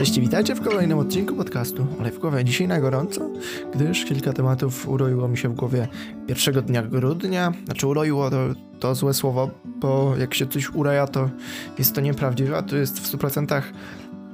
Cześć, 0.00 0.20
witajcie 0.20 0.54
w 0.54 0.60
kolejnym 0.60 0.98
odcinku 0.98 1.34
podcastu 1.34 1.86
głowie 2.20 2.44
dzisiaj 2.44 2.68
na 2.68 2.80
gorąco, 2.80 3.30
gdyż 3.74 4.04
kilka 4.04 4.32
tematów 4.32 4.88
uroiło 4.88 5.28
mi 5.28 5.38
się 5.38 5.48
w 5.48 5.54
głowie 5.54 5.88
pierwszego 6.26 6.62
dnia 6.62 6.82
grudnia. 6.82 7.52
Znaczy 7.64 7.86
uroiło 7.86 8.30
to, 8.30 8.36
to 8.78 8.94
złe 8.94 9.14
słowo, 9.14 9.50
bo 9.64 10.16
jak 10.16 10.34
się 10.34 10.46
coś 10.46 10.70
uraja, 10.70 11.06
to 11.06 11.30
jest 11.78 11.94
to 11.94 12.00
nieprawdziwe, 12.00 12.56
a 12.56 12.62
to 12.62 12.76
jest 12.76 13.00
w 13.00 13.16
100% 13.16 13.62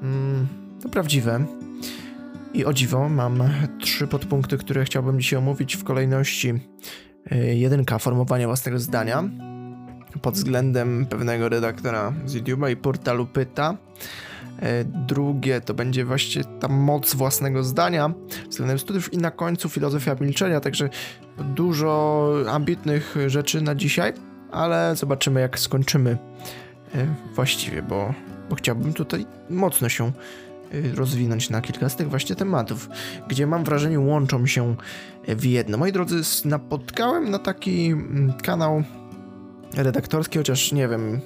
mm, 0.02 0.46
to 0.82 0.88
prawdziwe. 0.88 1.44
I 2.54 2.64
o 2.64 2.72
dziwo 2.72 3.08
mam 3.08 3.42
trzy 3.80 4.06
podpunkty, 4.06 4.58
które 4.58 4.84
chciałbym 4.84 5.20
dzisiaj 5.20 5.38
omówić 5.38 5.76
w 5.76 5.84
kolejności. 5.84 6.48
Y, 7.32 7.54
jedynka, 7.54 7.98
formowanie 7.98 8.46
własnego 8.46 8.78
zdania 8.78 9.24
pod 10.22 10.34
względem 10.34 11.06
pewnego 11.06 11.48
redaktora 11.48 12.12
z 12.26 12.34
YouTube'a 12.34 12.70
i 12.72 12.76
portalu 12.76 13.26
Pyta. 13.26 13.76
E, 14.62 14.84
drugie 14.84 15.60
to 15.60 15.74
będzie 15.74 16.04
właśnie 16.04 16.44
ta 16.44 16.68
moc 16.68 17.14
własnego 17.14 17.64
zdania 17.64 18.12
względem 18.48 18.78
studiów 18.78 19.12
i 19.12 19.18
na 19.18 19.30
końcu 19.30 19.68
filozofia 19.68 20.16
milczenia, 20.20 20.60
także 20.60 20.88
dużo 21.38 22.32
ambitnych 22.48 23.16
rzeczy 23.26 23.60
na 23.60 23.74
dzisiaj, 23.74 24.12
ale 24.50 24.96
zobaczymy 24.96 25.40
jak 25.40 25.58
skończymy 25.58 26.18
e, 26.94 27.06
właściwie, 27.34 27.82
bo, 27.82 28.14
bo 28.50 28.56
chciałbym 28.56 28.92
tutaj 28.92 29.26
mocno 29.50 29.88
się 29.88 30.06
e, 30.06 30.12
rozwinąć 30.94 31.50
na 31.50 31.60
kilka 31.60 31.88
z 31.88 31.96
tych 31.96 32.10
właśnie 32.10 32.36
tematów, 32.36 32.88
gdzie 33.28 33.46
mam 33.46 33.64
wrażenie 33.64 34.00
łączą 34.00 34.46
się 34.46 34.76
w 35.28 35.44
jedno. 35.44 35.78
Moi 35.78 35.92
drodzy, 35.92 36.20
napotkałem 36.44 37.30
na 37.30 37.38
taki 37.38 37.86
mm, 37.86 38.32
kanał 38.32 38.82
redaktorski, 39.76 40.38
chociaż 40.38 40.72
nie 40.72 40.88
wiem, 40.88 41.20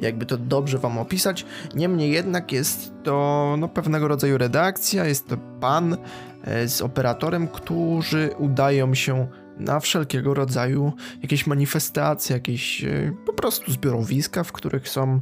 jakby 0.00 0.26
to 0.26 0.36
dobrze 0.36 0.78
wam 0.78 0.98
opisać. 0.98 1.46
Niemniej 1.74 2.12
jednak 2.12 2.52
jest 2.52 2.92
to 3.02 3.54
no, 3.58 3.68
pewnego 3.68 4.08
rodzaju 4.08 4.38
redakcja, 4.38 5.04
jest 5.04 5.28
to 5.28 5.36
pan 5.60 5.96
e, 6.44 6.68
z 6.68 6.82
operatorem, 6.82 7.48
którzy 7.48 8.30
udają 8.38 8.94
się 8.94 9.26
na 9.58 9.80
wszelkiego 9.80 10.34
rodzaju 10.34 10.92
jakieś 11.22 11.46
manifestacje, 11.46 12.34
jakieś 12.34 12.84
e, 12.84 13.12
po 13.26 13.32
prostu 13.32 13.72
zbiorowiska, 13.72 14.44
w 14.44 14.52
których 14.52 14.88
są, 14.88 15.20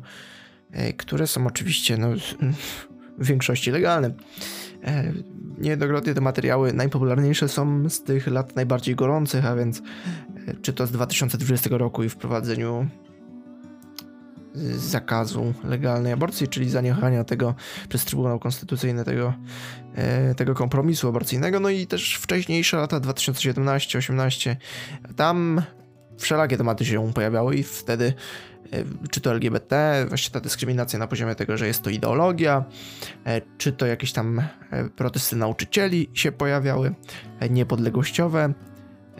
e, 0.73 0.93
które 0.93 1.27
są 1.27 1.47
oczywiście 1.47 1.97
no, 1.97 2.09
w 3.19 3.27
większości 3.27 3.71
legalne. 3.71 4.11
Niejednokrotnie 5.59 6.15
te 6.15 6.21
materiały 6.21 6.73
najpopularniejsze 6.73 7.49
są 7.49 7.89
z 7.89 8.03
tych 8.03 8.27
lat 8.27 8.57
najbardziej 8.57 8.95
gorących, 8.95 9.47
a 9.47 9.57
więc 9.57 9.83
czy 10.63 10.73
to 10.73 10.87
z 10.87 10.91
2020 10.91 11.71
roku 11.73 12.03
i 12.03 12.09
wprowadzeniu 12.09 12.89
zakazu 14.77 15.55
legalnej 15.65 16.13
aborcji, 16.13 16.49
czyli 16.49 16.71
zaniechania 16.71 17.25
tego 17.25 17.55
przez 17.89 18.05
Trybunał 18.05 18.39
Konstytucyjny 18.39 19.05
tego, 19.05 19.35
e, 19.95 20.35
tego 20.35 20.55
kompromisu 20.55 21.09
aborcyjnego. 21.09 21.61
No 21.61 21.71
i 21.71 21.87
też 21.87 22.15
wcześniejsze 22.15 22.77
lata 22.77 23.01
2017-18, 23.01 24.57
tam 25.17 25.63
wszelakie 26.19 26.57
tematy 26.57 26.85
się 26.85 27.13
pojawiały 27.13 27.57
i 27.57 27.63
wtedy 27.63 28.15
e, 28.73 28.85
czy 29.11 29.21
to 29.21 29.31
LGBT, 29.31 30.05
właśnie 30.09 30.33
ta 30.33 30.41
dyskryminacja 30.41 30.99
na 30.99 31.07
poziomie 31.07 31.35
tego, 31.35 31.57
że 31.57 31.67
jest 31.67 31.83
to 31.83 31.91
ideologia, 31.91 32.65
e, 33.25 33.41
czy 33.59 33.73
to 33.73 33.87
jakieś 33.87 34.13
tam 34.13 34.43
protesty 34.97 35.37
nauczycieli 35.37 36.11
się 36.15 36.33
pojawiały, 36.33 36.95
niepodległościowe, 37.51 38.55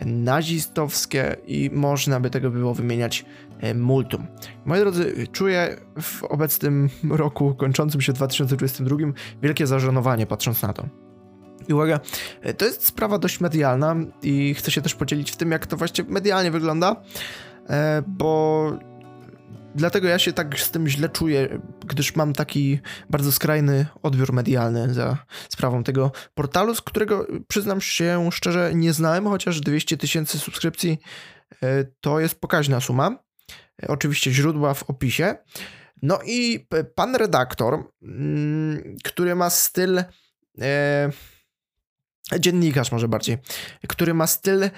nazistowskie 0.05 1.35
i 1.47 1.69
można 1.73 2.19
by 2.19 2.29
tego 2.29 2.51
było 2.51 2.73
wymieniać 2.73 3.25
e, 3.59 3.73
multum. 3.73 4.27
Moi 4.65 4.79
drodzy, 4.79 5.27
czuję 5.31 5.77
w 6.01 6.23
obecnym 6.23 6.89
roku 7.09 7.55
kończącym 7.55 8.01
się 8.01 8.13
2022 8.13 8.97
wielkie 9.41 9.67
zażenowanie 9.67 10.27
patrząc 10.27 10.61
na 10.61 10.73
to. 10.73 10.85
I 11.67 11.73
uwaga, 11.73 11.99
e, 12.41 12.53
to 12.53 12.65
jest 12.65 12.85
sprawa 12.85 13.17
dość 13.17 13.39
medialna 13.39 13.95
i 14.21 14.53
chcę 14.53 14.71
się 14.71 14.81
też 14.81 14.95
podzielić 14.95 15.31
w 15.31 15.37
tym, 15.37 15.51
jak 15.51 15.67
to 15.67 15.77
właśnie 15.77 16.05
medialnie 16.07 16.51
wygląda, 16.51 16.95
e, 17.69 18.03
bo 18.07 18.71
dlatego 19.75 20.07
ja 20.07 20.19
się 20.19 20.33
tak 20.33 20.59
z 20.59 20.71
tym 20.71 20.87
źle 20.87 21.09
czuję, 21.09 21.61
gdyż 21.85 22.15
mam 22.15 22.33
taki 22.33 22.79
bardzo 23.09 23.31
skrajny 23.31 23.85
odbiór 24.03 24.33
medialny 24.33 24.93
za 24.93 25.17
sprawą 25.49 25.83
tego 25.83 26.11
portalu, 26.33 26.75
z 26.75 26.81
którego 26.81 27.27
przyznam 27.47 27.81
się 27.81 28.29
szczerze 28.31 28.71
nie 28.75 28.93
znałem, 28.93 29.25
chociaż 29.25 29.61
200 29.61 29.97
tysięcy 29.97 30.39
subskrypcji 30.39 30.99
e, 31.63 31.85
to 32.01 32.19
jest 32.19 32.39
pokaźna 32.39 32.81
suma. 32.81 33.19
E, 33.83 33.87
oczywiście 33.87 34.31
źródła 34.31 34.73
w 34.73 34.89
opisie. 34.89 35.35
No 36.01 36.19
i 36.25 36.67
pan 36.95 37.15
redaktor, 37.15 37.91
mm, 38.01 38.95
który 39.03 39.35
ma 39.35 39.49
styl. 39.49 40.03
E, 40.61 41.09
dziennikarz 42.39 42.91
może 42.91 43.07
bardziej, 43.07 43.37
który 43.87 44.13
ma 44.13 44.27
styl 44.27 44.69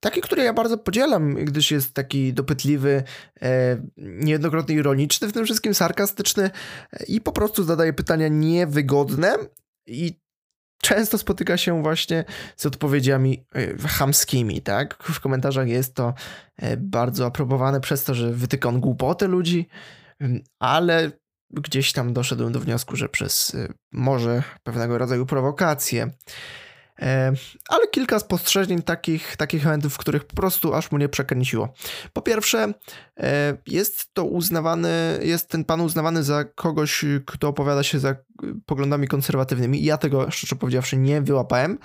Taki, 0.00 0.20
który 0.20 0.42
ja 0.42 0.52
bardzo 0.52 0.78
podzielam, 0.78 1.34
gdyż 1.34 1.70
jest 1.70 1.94
taki 1.94 2.32
dopytliwy, 2.32 3.02
e, 3.42 3.82
niejednokrotnie 3.96 4.74
ironiczny, 4.74 5.28
w 5.28 5.32
tym 5.32 5.44
wszystkim 5.44 5.74
sarkastyczny 5.74 6.50
e, 6.92 7.04
i 7.04 7.20
po 7.20 7.32
prostu 7.32 7.64
zadaje 7.64 7.92
pytania 7.92 8.28
niewygodne 8.28 9.36
i 9.86 10.20
często 10.82 11.18
spotyka 11.18 11.56
się 11.56 11.82
właśnie 11.82 12.24
z 12.56 12.66
odpowiedziami 12.66 13.46
e, 13.54 13.88
chamskimi, 13.88 14.62
tak? 14.62 15.02
W 15.02 15.20
komentarzach 15.20 15.68
jest 15.68 15.94
to 15.94 16.14
bardzo 16.78 17.26
aprobowane 17.26 17.80
przez 17.80 18.04
to, 18.04 18.14
że 18.14 18.32
wytyka 18.32 18.68
on 18.68 18.80
głupoty 18.80 19.28
ludzi, 19.28 19.68
ale 20.58 21.10
gdzieś 21.50 21.92
tam 21.92 22.12
doszedłem 22.12 22.52
do 22.52 22.60
wniosku, 22.60 22.96
że 22.96 23.08
przez 23.08 23.56
może 23.92 24.42
pewnego 24.62 24.98
rodzaju 24.98 25.26
prowokacje, 25.26 26.10
E, 26.10 26.10
ale 27.68 27.88
kilka 27.90 28.18
spostrzeżeń 28.18 28.82
takich, 28.82 29.36
takich 29.36 29.64
momentów, 29.64 29.94
w 29.94 29.98
których 29.98 30.24
po 30.24 30.36
prostu 30.36 30.74
aż 30.74 30.90
mu 30.90 30.98
nie 30.98 31.08
przekręciło. 31.08 31.74
Po 32.12 32.22
pierwsze, 32.22 32.72
e, 33.20 33.56
jest 33.66 34.14
to 34.14 34.24
uznawany, 34.24 35.18
jest 35.22 35.48
ten 35.48 35.64
pan 35.64 35.80
uznawany 35.80 36.22
za 36.22 36.44
kogoś, 36.44 37.04
kto 37.26 37.48
opowiada 37.48 37.82
się 37.82 37.98
za 37.98 38.16
poglądami 38.66 39.08
konserwatywnymi. 39.08 39.84
Ja 39.84 39.98
tego, 39.98 40.30
szczerze 40.30 40.56
powiedziawszy, 40.56 40.96
nie 40.96 41.22
wyłapałem. 41.22 41.78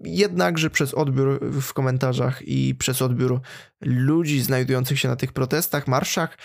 Jednakże 0.00 0.70
przez 0.70 0.94
odbiór 0.94 1.40
w 1.60 1.72
komentarzach 1.72 2.42
i 2.42 2.74
przez 2.74 3.02
odbiór 3.02 3.40
ludzi 3.80 4.42
znajdujących 4.42 5.00
się 5.00 5.08
na 5.08 5.16
tych 5.16 5.32
protestach, 5.32 5.88
marszach, 5.88 6.38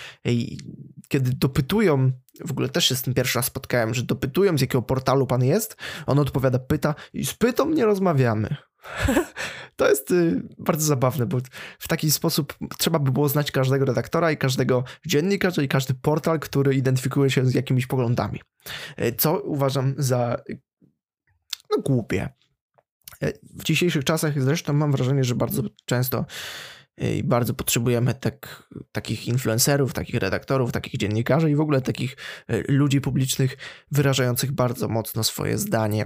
kiedy 1.14 1.32
dopytują 1.32 2.12
w 2.46 2.52
ogóle 2.52 2.70
też 2.70 2.86
się 2.86 2.96
z 2.96 3.02
tym 3.02 3.14
pierwszy 3.14 3.40
raz 3.40 3.46
spotkałem, 3.46 3.94
że 3.94 4.04
dopytują 4.04 4.58
z 4.58 4.62
jakiego 4.62 4.82
portalu 4.82 5.28
pan 5.28 5.44
jest, 5.44 5.76
on 6.06 6.20
odpowiada, 6.20 6.60
pyta 6.60 6.96
i 7.14 7.26
z 7.26 7.34
pytą 7.34 7.70
nie 7.70 7.86
rozmawiamy. 7.86 8.56
to 9.76 9.90
jest 9.90 10.12
y, 10.12 10.42
bardzo 10.58 10.86
zabawne, 10.86 11.26
bo 11.26 11.38
w 11.80 11.88
taki 11.88 12.12
sposób 12.12 12.58
trzeba 12.78 13.00
by 13.00 13.12
było 13.12 13.30
znać 13.30 13.52
każdego 13.52 13.86
redaktora 13.86 14.32
i 14.32 14.38
każdego 14.38 14.84
dziennikarza 15.06 15.62
i 15.62 15.68
każdy 15.68 15.94
portal, 15.94 16.40
który 16.40 16.76
identyfikuje 16.76 17.30
się 17.30 17.46
z 17.46 17.54
jakimiś 17.54 17.88
poglądami. 17.88 18.42
Y, 19.00 19.16
co 19.18 19.40
uważam 19.40 19.96
za 19.98 20.42
no, 21.72 21.82
głupie. 21.84 22.30
Y, 23.24 23.40
w 23.60 23.64
dzisiejszych 23.64 24.04
czasach 24.04 24.42
zresztą 24.42 24.74
mam 24.74 24.92
wrażenie, 24.92 25.24
że 25.24 25.36
bardzo 25.36 25.64
często 25.86 26.26
i 26.98 27.24
bardzo 27.24 27.54
potrzebujemy 27.54 28.14
tak, 28.14 28.70
takich 28.92 29.28
influencerów, 29.28 29.94
takich 29.94 30.16
redaktorów, 30.16 30.72
takich 30.72 30.98
dziennikarzy 30.98 31.52
i 31.52 31.56
w 31.56 31.62
ogóle 31.62 31.82
takich 31.82 32.18
e, 32.48 32.72
ludzi 32.72 33.02
publicznych 33.02 33.58
wyrażających 33.92 34.52
bardzo 34.52 34.88
mocno 34.88 35.24
swoje 35.24 35.58
zdanie. 35.58 36.06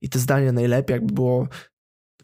I 0.00 0.08
to 0.08 0.18
zdanie 0.18 0.52
najlepiej 0.52 0.94
jakby 0.94 1.12
było 1.12 1.48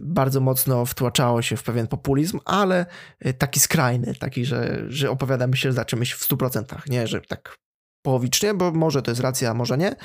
bardzo 0.01 0.41
mocno 0.41 0.87
wtłaczało 0.87 1.43
się 1.43 1.57
w 1.57 1.63
pewien 1.63 1.87
populizm, 1.87 2.41
ale 2.45 2.87
e, 3.21 3.33
taki 3.33 3.61
skrajny, 3.61 4.15
taki, 4.15 4.45
że, 4.45 4.85
że 4.89 5.11
opowiadamy 5.11 5.57
się 5.57 5.73
za 5.73 5.85
czymś 5.85 6.13
w 6.13 6.29
100%, 6.29 6.89
nie, 6.89 7.07
że 7.07 7.21
tak 7.21 7.57
połowicznie, 8.03 8.55
bo 8.55 8.73
może 8.73 9.03
to 9.03 9.11
jest 9.11 9.21
racja, 9.21 9.51
a 9.51 9.55
może 9.55 9.79
nie. 9.79 9.97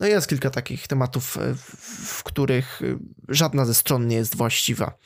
No 0.00 0.06
jest 0.06 0.28
kilka 0.28 0.50
takich 0.50 0.88
tematów, 0.88 1.36
e, 1.36 1.54
w 2.06 2.22
których 2.22 2.80
żadna 3.28 3.64
ze 3.64 3.74
stron 3.74 4.06
nie 4.06 4.16
jest 4.16 4.36
właściwa. 4.36 4.98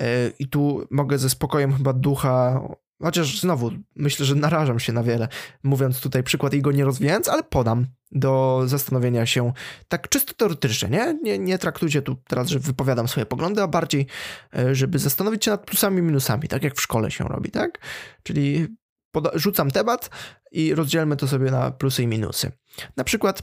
E, 0.00 0.30
I 0.38 0.48
tu 0.48 0.86
mogę 0.90 1.18
ze 1.18 1.30
spokojem 1.30 1.76
chyba 1.76 1.92
ducha, 1.92 2.60
chociaż 3.02 3.40
znowu 3.40 3.70
myślę, 3.96 4.26
że 4.26 4.34
narażam 4.34 4.80
się 4.80 4.92
na 4.92 5.02
wiele, 5.02 5.28
mówiąc 5.62 6.00
tutaj 6.00 6.22
przykład 6.22 6.54
i 6.54 6.62
go 6.62 6.72
nie 6.72 6.84
rozwijając, 6.84 7.28
ale 7.28 7.42
podam 7.42 7.86
do 8.12 8.62
zastanowienia 8.66 9.26
się 9.26 9.52
tak 9.88 10.08
czysto 10.08 10.34
teoretycznie, 10.34 10.88
nie? 10.88 11.18
nie? 11.22 11.38
Nie 11.38 11.58
traktujcie 11.58 12.02
tu 12.02 12.16
teraz, 12.28 12.48
że 12.48 12.58
wypowiadam 12.58 13.08
swoje 13.08 13.26
poglądy, 13.26 13.62
a 13.62 13.68
bardziej, 13.68 14.06
e, 14.56 14.74
żeby 14.74 14.98
zastanowić 14.98 15.44
się 15.44 15.50
nad 15.50 15.66
plusami 15.66 15.98
i 15.98 16.02
minusami, 16.02 16.48
tak 16.48 16.62
jak 16.62 16.74
w 16.74 16.80
szkole 16.80 17.10
się 17.10 17.24
robi, 17.24 17.50
tak? 17.50 17.78
Czyli 18.22 18.68
rzucam 19.34 19.70
temat 19.70 20.10
i 20.52 20.74
rozdzielmy 20.74 21.16
to 21.16 21.28
sobie 21.28 21.50
na 21.50 21.70
plusy 21.70 22.02
i 22.02 22.06
minusy. 22.06 22.52
Na 22.96 23.04
przykład 23.04 23.42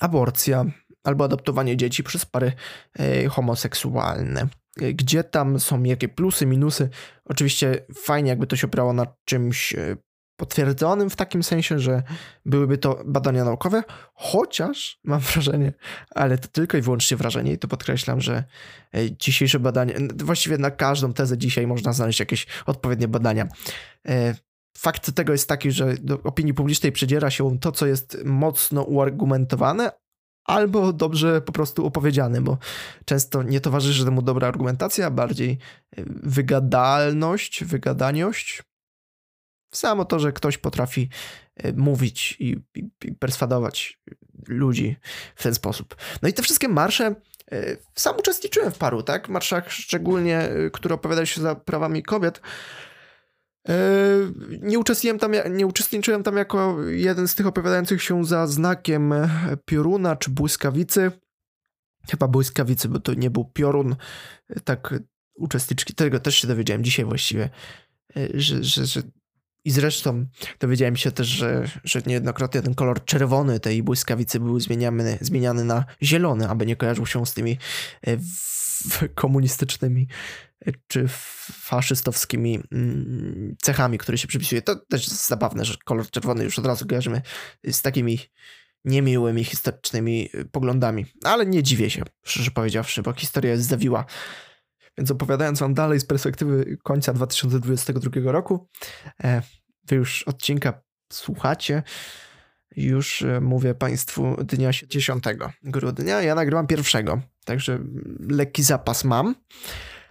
aborcja 0.00 0.64
albo 1.04 1.24
adoptowanie 1.24 1.76
dzieci 1.76 2.02
przez 2.02 2.26
pary 2.26 2.52
e, 2.98 3.28
homoseksualne 3.28 4.48
gdzie 4.76 5.24
tam 5.24 5.60
są 5.60 5.82
jakie 5.82 6.08
plusy, 6.08 6.46
minusy. 6.46 6.88
Oczywiście 7.24 7.84
fajnie, 7.94 8.28
jakby 8.28 8.46
to 8.46 8.56
się 8.56 8.66
opierało 8.66 8.92
na 8.92 9.06
czymś 9.24 9.74
e, 9.74 9.96
potwierdzonym 10.36 11.10
w 11.10 11.16
takim 11.16 11.42
sensie, 11.42 11.78
że 11.78 12.02
byłyby 12.46 12.78
to 12.78 13.02
badania 13.04 13.44
naukowe, 13.44 13.82
chociaż 14.14 15.00
mam 15.04 15.20
wrażenie, 15.34 15.72
ale 16.10 16.38
to 16.38 16.48
tylko 16.48 16.78
i 16.78 16.82
wyłącznie 16.82 17.16
wrażenie 17.16 17.52
i 17.52 17.58
to 17.58 17.68
podkreślam, 17.68 18.20
że 18.20 18.44
e, 18.94 19.16
dzisiejsze 19.16 19.58
badania, 19.58 19.94
właściwie 20.24 20.58
na 20.58 20.70
każdą 20.70 21.12
tezę 21.12 21.38
dzisiaj 21.38 21.66
można 21.66 21.92
znaleźć 21.92 22.20
jakieś 22.20 22.46
odpowiednie 22.66 23.08
badania. 23.08 23.48
E, 24.08 24.34
fakt 24.76 25.12
tego 25.12 25.32
jest 25.32 25.48
taki, 25.48 25.70
że 25.70 25.94
do 25.94 26.22
opinii 26.22 26.54
publicznej 26.54 26.92
przedziera 26.92 27.30
się 27.30 27.58
to, 27.58 27.72
co 27.72 27.86
jest 27.86 28.18
mocno 28.24 28.82
uargumentowane, 28.82 29.90
albo 30.44 30.92
dobrze 30.92 31.40
po 31.40 31.52
prostu 31.52 31.86
opowiedziane, 31.86 32.40
bo 32.40 32.58
często 33.04 33.42
nie 33.42 33.60
towarzyszy 33.60 34.04
temu 34.04 34.22
dobra 34.22 34.48
argumentacja, 34.48 35.10
bardziej 35.10 35.58
e, 35.96 36.02
wygadalność, 36.22 37.64
wygadaniość, 37.64 38.62
Samo 39.74 40.04
to, 40.04 40.18
że 40.18 40.32
ktoś 40.32 40.58
potrafi 40.58 41.08
e, 41.56 41.72
mówić 41.72 42.36
i, 42.40 42.56
i, 42.74 42.90
i 43.04 43.12
perswadować 43.12 44.00
ludzi 44.48 44.96
w 45.36 45.42
ten 45.42 45.54
sposób. 45.54 45.96
No 46.22 46.28
i 46.28 46.32
te 46.32 46.42
wszystkie 46.42 46.68
marsze, 46.68 47.14
e, 47.52 47.76
sam 47.94 48.16
uczestniczyłem 48.18 48.72
w 48.72 48.78
paru, 48.78 49.02
tak? 49.02 49.28
Marszach 49.28 49.72
szczególnie, 49.72 50.48
które 50.72 50.94
opowiadają 50.94 51.24
się 51.24 51.40
za 51.40 51.54
prawami 51.54 52.02
kobiet. 52.02 52.40
Nie 54.60 54.78
uczestniczyłem, 54.78 55.18
tam, 55.18 55.32
nie 55.50 55.66
uczestniczyłem 55.66 56.22
tam 56.22 56.36
jako 56.36 56.82
jeden 56.82 57.28
z 57.28 57.34
tych 57.34 57.46
opowiadających 57.46 58.02
się 58.02 58.24
za 58.24 58.46
znakiem 58.46 59.14
pioruna 59.64 60.16
czy 60.16 60.30
błyskawicy. 60.30 61.10
Chyba 62.10 62.28
błyskawicy, 62.28 62.88
bo 62.88 63.00
to 63.00 63.14
nie 63.14 63.30
był 63.30 63.44
piorun. 63.44 63.96
Tak, 64.64 64.94
uczestniczki, 65.34 65.94
tego 65.94 66.20
też 66.20 66.34
się 66.34 66.48
dowiedziałem 66.48 66.84
dzisiaj 66.84 67.04
właściwie, 67.04 67.50
że, 68.34 68.64
że, 68.64 68.86
że 68.86 69.02
i 69.64 69.70
zresztą 69.70 70.26
dowiedziałem 70.60 70.96
się 70.96 71.12
też, 71.12 71.26
że, 71.26 71.68
że 71.84 72.02
niejednokrotnie 72.06 72.62
ten 72.62 72.74
kolor 72.74 73.04
czerwony 73.04 73.60
tej 73.60 73.82
błyskawicy 73.82 74.40
był 74.40 74.60
zmieniany, 74.60 75.18
zmieniany 75.20 75.64
na 75.64 75.84
zielony, 76.02 76.48
aby 76.48 76.66
nie 76.66 76.76
kojarzył 76.76 77.06
się 77.06 77.26
z 77.26 77.34
tymi 77.34 77.58
e, 78.06 78.16
komunistycznymi 79.14 80.08
e, 80.66 80.72
czy 80.86 81.04
faszystowskimi 81.52 82.60
mm, 82.72 83.56
cechami, 83.62 83.98
które 83.98 84.18
się 84.18 84.28
przypisuje. 84.28 84.62
To 84.62 84.76
też 84.76 85.08
jest 85.08 85.28
zabawne, 85.28 85.64
że 85.64 85.74
kolor 85.84 86.10
czerwony 86.10 86.44
już 86.44 86.58
od 86.58 86.66
razu 86.66 86.86
kojarzymy 86.86 87.22
z 87.64 87.82
takimi 87.82 88.18
niemiłymi 88.84 89.44
historycznymi 89.44 90.28
e, 90.34 90.44
poglądami. 90.44 91.06
Ale 91.24 91.46
nie 91.46 91.62
dziwię 91.62 91.90
się, 91.90 92.02
szczerze 92.24 92.50
powiedziawszy, 92.50 93.02
bo 93.02 93.12
historia 93.12 93.52
jest 93.52 93.68
zawiła. 93.68 94.04
Więc 94.98 95.10
opowiadając 95.10 95.60
wam 95.60 95.74
dalej 95.74 96.00
z 96.00 96.04
perspektywy 96.04 96.76
końca 96.82 97.12
2022 97.12 98.32
roku, 98.32 98.68
e, 99.24 99.42
wy 99.88 99.96
już 99.96 100.22
odcinka 100.22 100.82
słuchacie, 101.12 101.82
już 102.76 103.22
e, 103.22 103.40
mówię 103.40 103.74
Państwu 103.74 104.36
dnia 104.44 104.70
10 104.88 105.24
grudnia, 105.62 106.22
ja 106.22 106.34
nagrywam 106.34 106.66
pierwszego, 106.66 107.20
także 107.44 107.78
lekki 108.28 108.62
zapas 108.62 109.04
mam. 109.04 109.34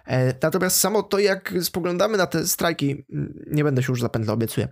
E, 0.08 0.34
natomiast 0.42 0.80
samo 0.80 1.04
to, 1.04 1.20
jak 1.20 1.54
spoglądamy 1.62 2.18
na 2.18 2.28
te 2.28 2.48
strajki, 2.48 3.06
nie 3.48 3.64
będę 3.64 3.84
się 3.84 3.92
już 3.92 4.02
zapętlał, 4.02 4.34
obiecuję. 4.34 4.68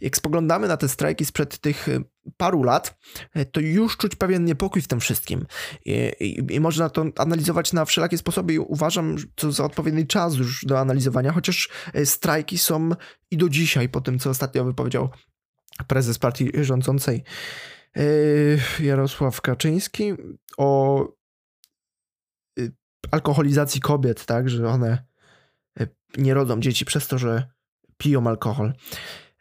Jak 0.00 0.16
spoglądamy 0.16 0.68
na 0.68 0.76
te 0.76 0.88
strajki 0.88 1.24
sprzed 1.24 1.58
tych 1.58 1.88
e, 1.88 2.00
paru 2.36 2.62
lat, 2.62 2.98
e, 3.34 3.44
to 3.44 3.60
już 3.60 3.96
czuć 3.96 4.16
pewien 4.16 4.44
niepokój 4.44 4.82
w 4.82 4.88
tym 4.88 5.00
wszystkim. 5.00 5.46
I, 5.84 6.12
i, 6.20 6.54
i 6.54 6.60
można 6.60 6.90
to 6.90 7.04
analizować 7.18 7.72
na 7.72 7.84
wszelakie 7.84 8.18
sposoby 8.18 8.52
i 8.52 8.58
uważam, 8.58 9.16
to 9.34 9.52
za 9.52 9.64
odpowiedni 9.64 10.06
czas 10.06 10.34
już 10.34 10.64
do 10.64 10.80
analizowania, 10.80 11.32
chociaż 11.32 11.68
strajki 12.04 12.58
są 12.58 12.90
i 13.30 13.36
do 13.36 13.48
dzisiaj, 13.48 13.88
po 13.88 14.00
tym, 14.00 14.18
co 14.18 14.30
ostatnio 14.30 14.64
wypowiedział 14.64 15.10
prezes 15.86 16.18
partii 16.18 16.50
rządzącej 16.54 17.24
Jarosław 18.80 19.40
Kaczyński 19.40 20.12
o 20.56 21.06
alkoholizacji 23.10 23.80
kobiet, 23.80 24.24
tak, 24.24 24.50
że 24.50 24.68
one 24.68 25.04
e, 25.80 25.86
nie 26.16 26.34
rodzą 26.34 26.60
dzieci 26.60 26.84
przez 26.84 27.08
to, 27.08 27.18
że 27.18 27.48
piją 27.96 28.26
alkohol. 28.26 28.72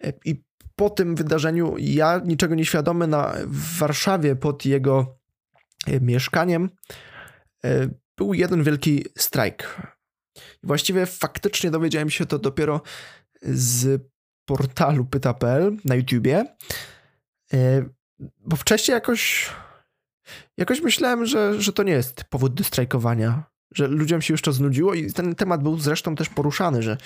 E, 0.04 0.13
I 0.25 0.44
po 0.75 0.90
tym 0.90 1.16
wydarzeniu 1.16 1.75
ja 1.78 2.22
niczego 2.25 2.56
nieświadomy 2.56 3.08
na, 3.08 3.34
w 3.46 3.78
Warszawie 3.78 4.36
pod 4.36 4.66
jego 4.66 5.19
e, 5.88 6.00
mieszkaniem 6.00 6.69
był 8.18 8.34
jeden 8.34 8.63
wielki 8.63 9.06
strajk. 9.18 9.81
Właściwie 10.64 11.06
faktycznie 11.06 11.72
dowiedziałem 11.72 12.10
się 12.10 12.25
to 12.25 12.40
dopiero 12.40 12.81
z 13.42 14.02
portalu 14.46 15.06
pyta.pl 15.06 15.78
na 15.86 15.96
YouTubie, 15.96 16.46
bo 18.40 18.56
wcześniej 18.56 18.94
jakoś 18.96 19.52
jakoś 20.57 20.81
myślałem, 20.81 21.25
że, 21.25 21.62
że 21.62 21.74
to 21.74 21.84
nie 21.84 21.94
jest 21.94 22.24
powód 22.24 22.54
do 22.54 22.64
strajkowania 22.64 23.50
że 23.75 23.88
ludziom 23.88 24.21
się 24.21 24.33
już 24.33 24.41
to 24.41 24.51
znudziło 24.51 24.94
i 24.94 25.13
ten 25.13 25.35
temat 25.35 25.63
był 25.63 25.79
zresztą 25.79 26.15
też 26.15 26.29
poruszany, 26.29 26.83
że, 26.83 26.97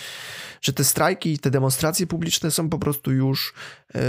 że 0.62 0.74
te 0.74 0.84
strajki, 0.84 1.40
te 1.40 1.52
demonstracje 1.52 2.08
publiczne 2.08 2.52
są 2.52 2.70
po 2.70 2.80
prostu 2.80 3.12
już. 3.12 3.54
Yy, 3.96 4.02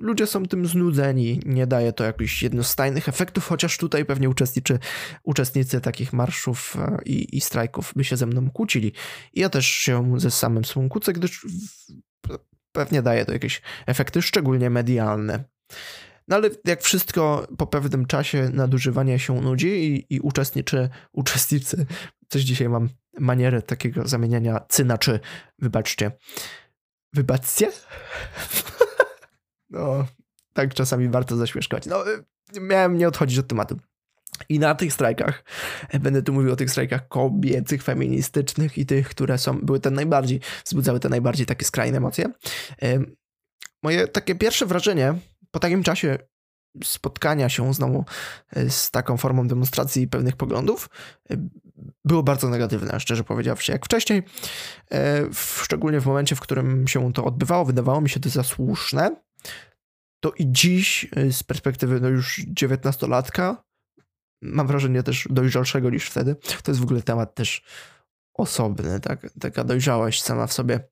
ludzie 0.00 0.26
są 0.26 0.46
tym 0.46 0.66
znudzeni, 0.66 1.40
nie 1.46 1.66
daje 1.66 1.92
to 1.92 2.04
jakichś 2.04 2.42
jednostajnych 2.42 3.08
efektów, 3.08 3.46
chociaż 3.46 3.78
tutaj 3.78 4.04
pewnie 4.04 4.30
uczestniczy, 4.30 4.78
uczestnicy 5.22 5.80
takich 5.80 6.12
marszów 6.12 6.76
e, 6.78 6.98
i, 7.04 7.36
i 7.36 7.40
strajków 7.40 7.92
by 7.96 8.04
się 8.04 8.16
ze 8.16 8.26
mną 8.26 8.50
kłócili. 8.50 8.92
I 9.32 9.40
ja 9.40 9.48
też 9.48 9.66
się 9.66 10.20
ze 10.20 10.30
samym 10.30 10.64
sobą 10.64 10.88
gdyż 11.14 11.46
pewnie 12.72 13.02
daje 13.02 13.24
to 13.24 13.32
jakieś 13.32 13.62
efekty, 13.86 14.22
szczególnie 14.22 14.70
medialne. 14.70 15.44
No 16.30 16.36
ale 16.36 16.50
jak 16.64 16.82
wszystko 16.82 17.46
po 17.58 17.66
pewnym 17.66 18.06
czasie 18.06 18.50
nadużywania 18.52 19.18
się 19.18 19.40
nudzi 19.40 19.68
i, 19.68 20.14
i 20.14 20.20
uczestniczy, 20.20 20.88
uczestnicy, 21.12 21.86
coś 22.28 22.42
dzisiaj 22.42 22.68
mam 22.68 22.88
manierę 23.18 23.62
takiego 23.62 24.08
zamieniania 24.08 24.60
cyna 24.68 24.98
czy, 24.98 25.20
wybaczcie, 25.58 26.12
wybaczcie? 27.12 27.72
no, 29.70 30.06
tak 30.52 30.74
czasami 30.74 31.08
warto 31.08 31.36
zaśmieszkać. 31.36 31.86
No, 31.86 32.04
miałem 32.60 32.98
nie 32.98 33.08
odchodzić 33.08 33.38
od 33.38 33.48
tematu. 33.48 33.80
I 34.48 34.58
na 34.58 34.74
tych 34.74 34.92
strajkach, 34.92 35.44
będę 36.00 36.22
tu 36.22 36.32
mówił 36.32 36.52
o 36.52 36.56
tych 36.56 36.70
strajkach 36.70 37.08
kobiecych, 37.08 37.82
feministycznych 37.82 38.78
i 38.78 38.86
tych, 38.86 39.08
które 39.08 39.38
są, 39.38 39.58
były 39.60 39.80
te 39.80 39.90
najbardziej, 39.90 40.40
wzbudzały 40.64 41.00
te 41.00 41.08
najbardziej 41.08 41.46
takie 41.46 41.64
skrajne 41.64 41.96
emocje. 41.96 42.26
Moje 43.82 44.08
takie 44.08 44.34
pierwsze 44.34 44.66
wrażenie 44.66 45.14
po 45.50 45.60
takim 45.60 45.82
czasie 45.82 46.18
spotkania 46.84 47.48
się 47.48 47.74
znowu 47.74 48.04
e, 48.50 48.70
z 48.70 48.90
taką 48.90 49.16
formą 49.16 49.48
demonstracji 49.48 50.08
pewnych 50.08 50.36
poglądów 50.36 50.88
e, 51.30 51.36
było 52.04 52.22
bardzo 52.22 52.48
negatywne, 52.48 53.00
szczerze 53.00 53.24
powiedziawszy. 53.24 53.72
Jak 53.72 53.84
wcześniej, 53.84 54.22
e, 54.92 55.24
szczególnie 55.62 56.00
w 56.00 56.06
momencie, 56.06 56.36
w 56.36 56.40
którym 56.40 56.88
się 56.88 57.12
to 57.12 57.24
odbywało, 57.24 57.64
wydawało 57.64 58.00
mi 58.00 58.08
się 58.08 58.20
to 58.20 58.28
za 58.28 58.42
słuszne, 58.42 59.16
to 60.20 60.32
i 60.38 60.52
dziś 60.52 61.08
z 61.30 61.42
perspektywy 61.42 62.00
no 62.00 62.08
już 62.08 62.42
dziewiętnastolatka, 62.48 63.64
mam 64.42 64.66
wrażenie 64.66 65.02
też 65.02 65.28
dojrzalszego 65.30 65.90
niż 65.90 66.06
wtedy, 66.06 66.36
to 66.62 66.70
jest 66.70 66.80
w 66.80 66.84
ogóle 66.84 67.02
temat 67.02 67.34
też 67.34 67.62
osobny, 68.34 69.00
tak? 69.00 69.26
taka 69.40 69.64
dojrzałość 69.64 70.22
sama 70.22 70.46
w 70.46 70.52
sobie, 70.52 70.88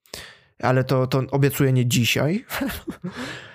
ale 0.62 0.85
to, 0.85 1.06
to 1.06 1.23
obiecuję 1.30 1.73
nie 1.73 1.87
dzisiaj, 1.87 2.44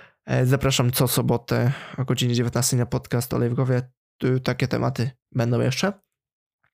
zapraszam 0.43 0.91
co 0.91 1.07
sobotę 1.07 1.71
o 1.97 2.05
godzinie 2.05 2.35
19 2.35 2.77
na 2.77 2.85
podcast 2.85 3.33
o 3.33 3.37
Lejwgowie. 3.37 3.81
Takie 4.43 4.67
tematy 4.67 5.11
będą 5.31 5.61
jeszcze. 5.61 5.93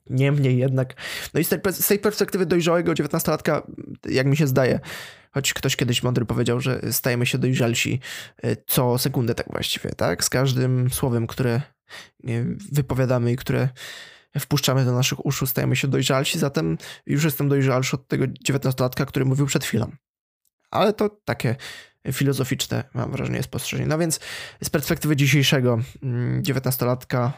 Niemniej 0.10 0.58
jednak, 0.58 0.96
no 1.34 1.39
i 1.39 1.44
z 1.44 1.50
tej, 1.50 1.60
z 1.72 1.88
tej 1.88 2.00
perspektywy 2.00 2.46
dojrzałego 2.46 2.94
19-latka, 2.94 3.62
jak 4.10 4.27
mi 4.27 4.38
się 4.38 4.48
zdaje, 4.48 4.79
choć 5.32 5.53
ktoś 5.53 5.75
kiedyś 5.75 6.03
mądry 6.03 6.25
powiedział, 6.25 6.62
że 6.62 6.82
stajemy 6.91 7.25
się 7.25 7.38
dojrzalsi 7.38 8.00
e, 8.44 8.56
co 8.68 8.98
sekundę 8.98 9.36
tak 9.36 9.51
właściwie, 9.51 9.89
tak? 9.89 10.24
Z 10.24 10.29
każdym 10.29 10.89
słowem, 10.89 11.27
które 11.27 11.62
wypowiadamy 12.72 13.32
i 13.32 13.36
które 13.36 13.70
wpuszczamy 14.39 14.86
do 14.86 14.91
naszych 14.91 15.25
uszu, 15.25 15.48
stajemy 15.48 15.75
się 15.75 15.88
dojrzalsi, 15.88 16.39
zatem 16.39 16.77
już 17.06 17.24
jestem 17.24 17.50
dojrzalszy 17.50 17.96
od 17.96 18.08
tego 18.08 18.25
19-latka, 18.25 19.06
który 19.06 19.25
mówił 19.25 19.46
przed 19.46 19.65
chwilą. 19.65 19.91
Ale 20.72 20.94
to 20.94 21.10
takie 21.25 21.56
filozoficzne, 22.12 22.84
mam 22.94 23.12
wrażenie, 23.12 23.44
spostrzeżenie. 23.44 23.89
No 23.89 23.98
więc 23.98 24.20
z 24.63 24.70
perspektywy 24.70 25.15
dzisiejszego 25.15 25.79
19-latka 26.41 27.18
mm, 27.18 27.32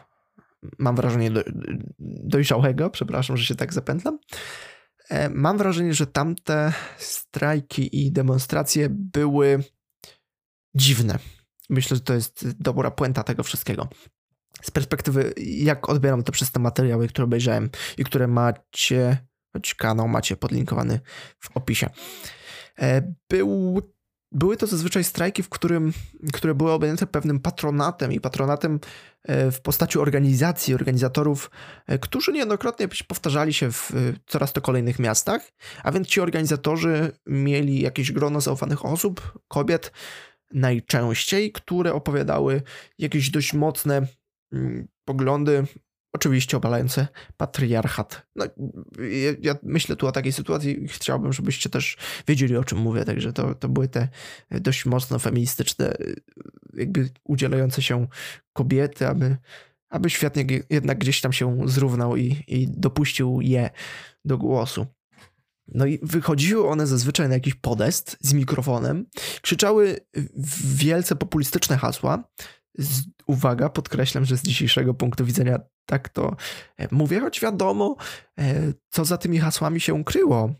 mam 0.77 0.95
wrażenie 0.95 1.31
do, 1.31 1.43
dojrzałego, 1.99 2.89
przepraszam, 2.89 3.37
że 3.37 3.45
się 3.45 3.55
tak 3.55 3.73
zapętlam, 3.73 4.19
e, 5.09 5.29
mam 5.29 5.57
wrażenie, 5.57 5.93
że 5.93 6.07
tamte 6.07 6.73
strajki 6.97 8.05
i 8.05 8.11
demonstracje 8.11 8.87
były 8.89 9.63
dziwne. 10.75 11.19
Myślę, 11.69 11.97
że 11.97 12.03
to 12.03 12.13
jest 12.13 12.51
dobra 12.59 12.91
puenta 12.91 13.23
tego 13.23 13.43
wszystkiego. 13.43 13.87
Z 14.61 14.71
perspektywy, 14.71 15.33
jak 15.37 15.89
odbieram 15.89 16.23
to 16.23 16.31
przez 16.31 16.51
te 16.51 16.59
materiały, 16.59 17.07
które 17.07 17.25
obejrzałem 17.25 17.69
i 17.97 18.03
które 18.03 18.27
macie, 18.27 19.17
choć 19.53 19.75
kanał 19.75 20.07
macie 20.07 20.37
podlinkowany 20.37 20.99
w 21.39 21.57
opisie. 21.57 21.89
E, 22.79 23.13
był 23.29 23.81
były 24.31 24.57
to 24.57 24.67
zazwyczaj 24.67 25.03
strajki, 25.03 25.43
w 25.43 25.49
którym, 25.49 25.93
które 26.33 26.55
były 26.55 26.71
objęte 26.71 27.07
pewnym 27.07 27.39
patronatem 27.39 28.11
i 28.11 28.19
patronatem 28.19 28.79
e, 29.23 29.51
w 29.51 29.61
postaci 29.61 29.99
organizacji, 29.99 30.73
organizatorów, 30.73 31.51
e, 31.87 31.99
którzy 31.99 32.31
niejednokrotnie 32.31 32.87
powtarzali 33.07 33.53
się 33.53 33.71
w 33.71 33.91
coraz 34.27 34.53
to 34.53 34.61
kolejnych 34.61 34.99
miastach, 34.99 35.51
a 35.83 35.91
więc 35.91 36.07
ci 36.07 36.21
organizatorzy 36.21 37.11
mieli 37.25 37.81
jakieś 37.81 38.11
grono 38.11 38.41
zaufanych 38.41 38.85
osób, 38.85 39.39
kobiet 39.47 39.91
najczęściej, 40.53 41.51
które 41.51 41.93
opowiadały 41.93 42.61
jakieś 42.97 43.29
dość 43.29 43.53
mocne 43.53 44.07
mm, 44.53 44.87
poglądy 45.05 45.65
Oczywiście 46.13 46.57
obalające 46.57 47.07
patriarchat. 47.37 48.27
No, 48.35 48.45
ja, 48.99 49.31
ja, 49.41 49.55
myślę 49.63 49.95
tu 49.95 50.07
o 50.07 50.11
takiej 50.11 50.31
sytuacji 50.31 50.87
chciałbym, 50.87 51.33
żebyście 51.33 51.69
też 51.69 51.97
wiedzieli, 52.27 52.57
o 52.57 52.63
czym 52.63 52.77
mówię. 52.77 53.05
Także 53.05 53.33
to, 53.33 53.55
to 53.55 53.69
były 53.69 53.87
te 53.87 54.07
dość 54.51 54.85
mocno 54.85 55.19
feministyczne, 55.19 55.93
jakby 56.73 57.09
udzielające 57.23 57.81
się 57.81 58.07
kobiety, 58.53 59.07
aby, 59.07 59.37
aby 59.89 60.09
świat 60.09 60.35
jednak 60.69 60.97
gdzieś 60.97 61.21
tam 61.21 61.33
się 61.33 61.61
zrównał 61.65 62.17
i, 62.17 62.43
i 62.47 62.67
dopuścił 62.67 63.41
je 63.41 63.69
do 64.25 64.37
głosu. 64.37 64.87
No 65.67 65.85
i 65.85 65.99
wychodziły 66.01 66.67
one 66.67 66.87
zazwyczaj 66.87 67.27
na 67.27 67.33
jakiś 67.33 67.55
podest 67.55 68.17
z 68.21 68.33
mikrofonem, 68.33 69.05
krzyczały 69.41 69.99
wielce 70.63 71.15
populistyczne 71.15 71.77
hasła, 71.77 72.23
z, 72.77 73.03
uwaga, 73.27 73.69
podkreślam, 73.69 74.25
że 74.25 74.37
z 74.37 74.43
dzisiejszego 74.43 74.93
punktu 74.93 75.25
widzenia 75.25 75.59
tak 75.85 76.09
to 76.09 76.35
e, 76.77 76.87
mówię, 76.91 77.19
choć 77.19 77.39
wiadomo, 77.39 77.95
e, 78.39 78.73
co 78.89 79.05
za 79.05 79.17
tymi 79.17 79.37
hasłami 79.37 79.79
się 79.79 80.03
kryło. 80.03 80.53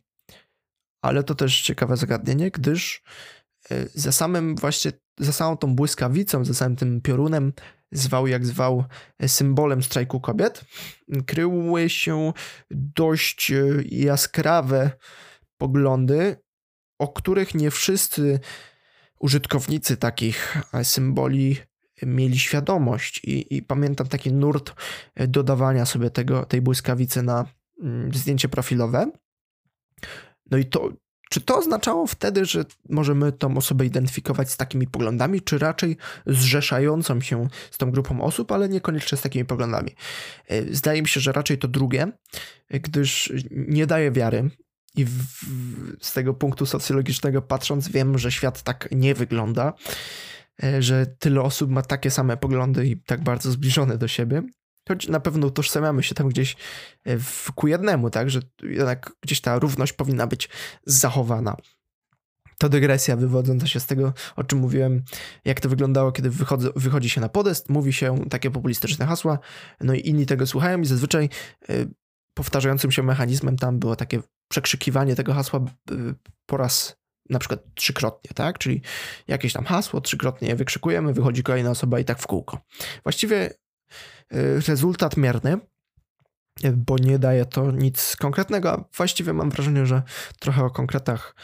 Ale 1.01 1.23
to 1.23 1.35
też 1.35 1.61
ciekawe 1.61 1.97
zagadnienie, 1.97 2.51
gdyż 2.51 3.03
e, 3.71 3.85
za 3.93 4.11
samym 4.11 4.55
właśnie, 4.55 4.91
za 5.19 5.33
samą 5.33 5.57
tą 5.57 5.75
błyskawicą, 5.75 6.45
za 6.45 6.53
samym 6.53 6.75
tym 6.75 7.01
piorunem, 7.01 7.53
zwał 7.91 8.27
jak 8.27 8.45
zwał, 8.45 8.83
symbolem 9.27 9.83
strajku 9.83 10.19
kobiet, 10.19 10.65
kryły 11.25 11.89
się 11.89 12.33
dość 12.71 13.51
jaskrawe 13.85 14.91
poglądy, 15.57 16.37
o 16.99 17.07
których 17.07 17.55
nie 17.55 17.71
wszyscy 17.71 18.39
użytkownicy 19.19 19.97
takich 19.97 20.57
symboli 20.83 21.57
mieli 22.05 22.39
świadomość 22.39 23.21
i, 23.23 23.57
i 23.57 23.61
pamiętam 23.61 24.07
taki 24.07 24.33
nurt 24.33 24.73
e, 25.15 25.27
dodawania 25.27 25.85
sobie 25.85 26.09
tego, 26.09 26.45
tej 26.45 26.61
błyskawicy 26.61 27.23
na 27.23 27.45
mm, 27.81 28.13
zdjęcie 28.13 28.49
profilowe. 28.49 29.11
No 30.51 30.57
i 30.57 30.65
to, 30.65 30.89
czy 31.29 31.41
to 31.41 31.57
oznaczało 31.57 32.07
wtedy, 32.07 32.45
że 32.45 32.65
możemy 32.89 33.31
tą 33.31 33.57
osobę 33.57 33.85
identyfikować 33.85 34.51
z 34.51 34.57
takimi 34.57 34.87
poglądami, 34.87 35.41
czy 35.41 35.57
raczej 35.57 35.97
zrzeszającą 36.25 37.21
się 37.21 37.47
z 37.71 37.77
tą 37.77 37.91
grupą 37.91 38.21
osób, 38.21 38.51
ale 38.51 38.69
niekoniecznie 38.69 39.17
z 39.17 39.21
takimi 39.21 39.45
poglądami? 39.45 39.95
E, 40.47 40.73
zdaje 40.75 41.01
mi 41.01 41.07
się, 41.07 41.19
że 41.19 41.31
raczej 41.31 41.57
to 41.57 41.67
drugie, 41.67 42.11
gdyż 42.69 43.33
nie 43.51 43.87
daje 43.87 44.11
wiary. 44.11 44.49
I 44.95 45.05
w, 45.05 45.23
z 46.01 46.13
tego 46.13 46.33
punktu 46.33 46.65
socjologicznego 46.65 47.41
patrząc, 47.41 47.87
wiem, 47.87 48.17
że 48.17 48.31
świat 48.31 48.61
tak 48.61 48.89
nie 48.91 49.15
wygląda. 49.15 49.73
E, 50.63 50.81
że 50.81 51.05
tyle 51.05 51.41
osób 51.41 51.71
ma 51.71 51.81
takie 51.81 52.11
same 52.11 52.37
poglądy 52.37 52.87
i 52.87 52.97
tak 52.97 53.23
bardzo 53.23 53.51
zbliżone 53.51 53.97
do 53.97 54.07
siebie. 54.07 54.43
Choć 54.87 55.07
na 55.07 55.19
pewno 55.19 55.47
utożsamiamy 55.47 56.03
się 56.03 56.15
tam 56.15 56.29
gdzieś 56.29 56.55
e, 57.03 57.17
w 57.19 57.51
ku 57.55 57.67
jednemu, 57.67 58.09
tak, 58.09 58.29
że 58.29 58.39
jednak 58.63 59.11
gdzieś 59.21 59.41
ta 59.41 59.59
równość 59.59 59.93
powinna 59.93 60.27
być 60.27 60.49
zachowana. 60.85 61.55
To 62.57 62.69
dygresja 62.69 63.15
wywodząca 63.15 63.67
się 63.67 63.79
z 63.79 63.85
tego, 63.85 64.13
o 64.35 64.43
czym 64.43 64.59
mówiłem, 64.59 65.03
jak 65.45 65.59
to 65.59 65.69
wyglądało, 65.69 66.11
kiedy 66.11 66.29
wychodzę, 66.29 66.69
wychodzi 66.75 67.09
się 67.09 67.21
na 67.21 67.29
podest, 67.29 67.69
mówi 67.69 67.93
się 67.93 68.29
takie 68.29 68.51
populistyczne 68.51 69.05
hasła, 69.05 69.39
no 69.81 69.93
i 69.93 70.07
inni 70.07 70.25
tego 70.25 70.47
słuchają 70.47 70.81
i 70.81 70.85
zazwyczaj 70.85 71.29
y, 71.69 71.87
powtarzającym 72.33 72.91
się 72.91 73.03
mechanizmem 73.03 73.57
tam 73.57 73.79
było 73.79 73.95
takie 73.95 74.19
przekrzykiwanie 74.51 75.15
tego 75.15 75.33
hasła 75.33 75.59
po 76.45 76.57
raz 76.57 77.00
na 77.29 77.39
przykład 77.39 77.59
trzykrotnie, 77.75 78.31
tak? 78.35 78.57
Czyli 78.57 78.81
jakieś 79.27 79.53
tam 79.53 79.65
hasło, 79.65 80.01
trzykrotnie 80.01 80.47
je 80.47 80.55
wykrzykujemy, 80.55 81.13
wychodzi 81.13 81.43
kolejna 81.43 81.69
osoba 81.69 81.99
i 81.99 82.05
tak 82.05 82.19
w 82.19 82.27
kółko. 82.27 82.59
Właściwie 83.03 83.49
y, 84.33 84.61
rezultat 84.67 85.17
mierny, 85.17 85.57
y, 86.65 86.71
bo 86.71 86.97
nie 86.97 87.19
daje 87.19 87.45
to 87.45 87.71
nic 87.71 88.15
konkretnego, 88.15 88.71
a 88.71 88.83
właściwie 88.95 89.33
mam 89.33 89.49
wrażenie, 89.49 89.85
że 89.85 90.03
trochę 90.39 90.63
o 90.63 90.69
konkretach 90.69 91.35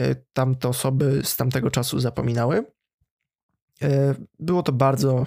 y, 0.00 0.24
tamte 0.32 0.68
osoby 0.68 1.20
z 1.24 1.36
tamtego 1.36 1.70
czasu 1.70 2.00
zapominały. 2.00 2.64
Było 4.38 4.62
to 4.62 4.72
bardzo 4.72 5.26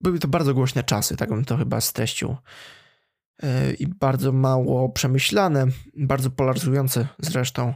były 0.00 0.18
to 0.18 0.28
bardzo 0.28 0.54
głośne 0.54 0.82
czasy, 0.82 1.16
tak 1.16 1.28
bym 1.28 1.44
to 1.44 1.56
chyba 1.56 1.80
streścił. 1.80 2.36
I 3.78 3.86
bardzo 3.86 4.32
mało 4.32 4.88
przemyślane, 4.88 5.66
bardzo 5.96 6.30
polaryzujące 6.30 7.08
zresztą. 7.18 7.74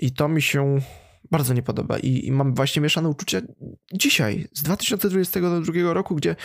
I 0.00 0.12
to 0.12 0.28
mi 0.28 0.42
się 0.42 0.80
bardzo 1.30 1.54
nie 1.54 1.62
podoba. 1.62 1.98
I, 1.98 2.26
I, 2.26 2.32
mam 2.32 2.54
właśnie 2.54 2.82
mieszane 2.82 3.08
uczucia 3.08 3.40
dzisiaj, 3.92 4.48
z 4.54 4.62
2022 4.62 5.92
roku, 5.92 6.14
gdzie 6.14 6.36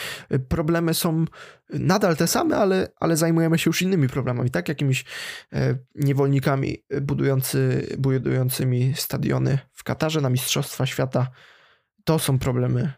problemy 0.47 0.93
są 0.93 1.25
nadal 1.69 2.15
te 2.15 2.27
same, 2.27 2.57
ale, 2.57 2.88
ale 3.00 3.17
zajmujemy 3.17 3.57
się 3.57 3.69
już 3.69 3.81
innymi 3.81 4.09
problemami, 4.09 4.51
tak? 4.51 4.69
Jakimiś 4.69 5.05
e, 5.53 5.77
niewolnikami 5.95 6.83
budujący, 7.01 7.88
budującymi 7.97 8.93
stadiony 8.95 9.59
w 9.74 9.83
Katarze 9.83 10.21
na 10.21 10.29
Mistrzostwa 10.29 10.85
Świata. 10.85 11.27
To 12.03 12.19
są 12.19 12.39
problemy, 12.39 12.93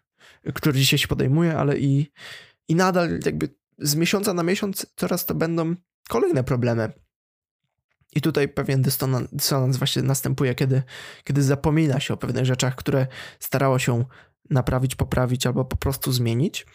które 0.54 0.78
dzisiaj 0.78 1.00
się 1.00 1.08
podejmuje, 1.08 1.58
ale 1.58 1.80
i, 1.80 2.12
i 2.68 2.76
nadal 2.76 3.20
jakby 3.26 3.50
z 3.80 3.96
miesiąca 3.96 4.34
na 4.34 4.44
miesiąc 4.44 4.86
coraz 4.96 5.26
to 5.26 5.36
będą 5.36 5.76
kolejne 6.10 6.44
problemy 6.44 6.92
i 8.18 8.22
tutaj 8.22 8.48
pewien 8.48 8.82
dysonans 8.82 9.78
właśnie 9.78 10.02
następuje, 10.02 10.56
kiedy, 10.56 10.84
kiedy 11.24 11.44
zapomina 11.44 12.00
się 12.00 12.14
o 12.14 12.18
pewnych 12.18 12.46
rzeczach, 12.46 12.76
które 12.76 13.08
starało 13.40 13.80
się 13.80 14.06
naprawić, 14.50 14.96
poprawić 14.96 15.48
albo 15.48 15.66
po 15.66 15.78
prostu 15.78 16.12
zmienić 16.12 16.66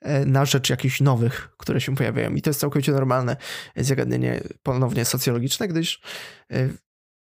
e, 0.00 0.24
na 0.24 0.44
rzecz 0.44 0.70
jakichś 0.70 1.00
nowych, 1.00 1.48
które 1.56 1.80
się 1.80 1.94
pojawiają. 1.96 2.34
I 2.34 2.42
to 2.42 2.50
jest 2.50 2.60
całkowicie 2.60 2.92
normalne 2.92 3.36
zagadnienie 3.76 4.40
ponownie 4.62 5.04
socjologiczne, 5.04 5.68
gdyż 5.68 6.00
e, 6.52 6.68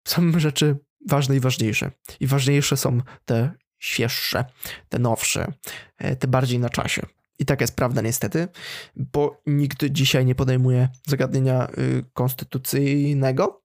są 0.08 0.40
rzeczy 0.40 0.78
ważne 1.10 1.36
i 1.36 1.40
ważniejsze. 1.40 1.92
I 2.20 2.28
ważniejsze 2.28 2.78
są 2.78 3.02
te 3.26 3.52
świeższe, 3.80 4.46
te 4.90 5.00
nowsze, 5.00 5.54
e, 5.98 6.16
te 6.16 6.28
bardziej 6.28 6.60
na 6.60 6.70
czasie. 6.70 7.02
I 7.42 7.46
tak 7.46 7.62
jest 7.62 7.76
prawda 7.76 8.02
niestety, 8.02 8.48
bo 8.96 9.42
nikt 9.46 9.86
dzisiaj 9.86 10.26
nie 10.26 10.36
podejmuje 10.36 10.90
zagadnienia 11.08 11.68
y, 11.78 12.04
konstytucyjnego, 12.14 13.64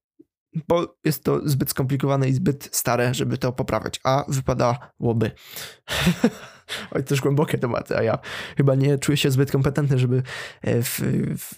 bo 0.68 0.96
jest 1.04 1.24
to 1.24 1.48
zbyt 1.48 1.70
skomplikowane 1.70 2.28
i 2.28 2.32
zbyt 2.32 2.68
stare, 2.72 3.14
żeby 3.14 3.38
to 3.38 3.52
poprawiać, 3.52 4.00
a 4.04 4.24
wypadałoby. 4.28 5.30
Oj, 6.90 7.04
też 7.04 7.20
głębokie 7.20 7.58
tematy, 7.58 7.96
a 7.96 8.02
ja 8.02 8.18
chyba 8.56 8.74
nie 8.74 8.98
czuję 8.98 9.16
się 9.16 9.30
zbyt 9.30 9.52
kompetentny, 9.52 9.98
żeby 9.98 10.22
e, 10.62 10.82
w, 10.82 11.00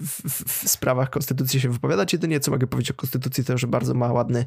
w, 0.00 0.64
w, 0.64 0.68
sprawach 0.68 1.10
konstytucji 1.10 1.60
się 1.60 1.68
wypowiadać. 1.68 2.12
Jedynie 2.12 2.40
co 2.40 2.50
mogę 2.50 2.66
powiedzieć 2.66 2.90
o 2.90 2.94
konstytucji, 2.94 3.44
to 3.44 3.58
że 3.58 3.66
bardzo 3.66 3.94
ma 3.94 4.12
ładny 4.12 4.44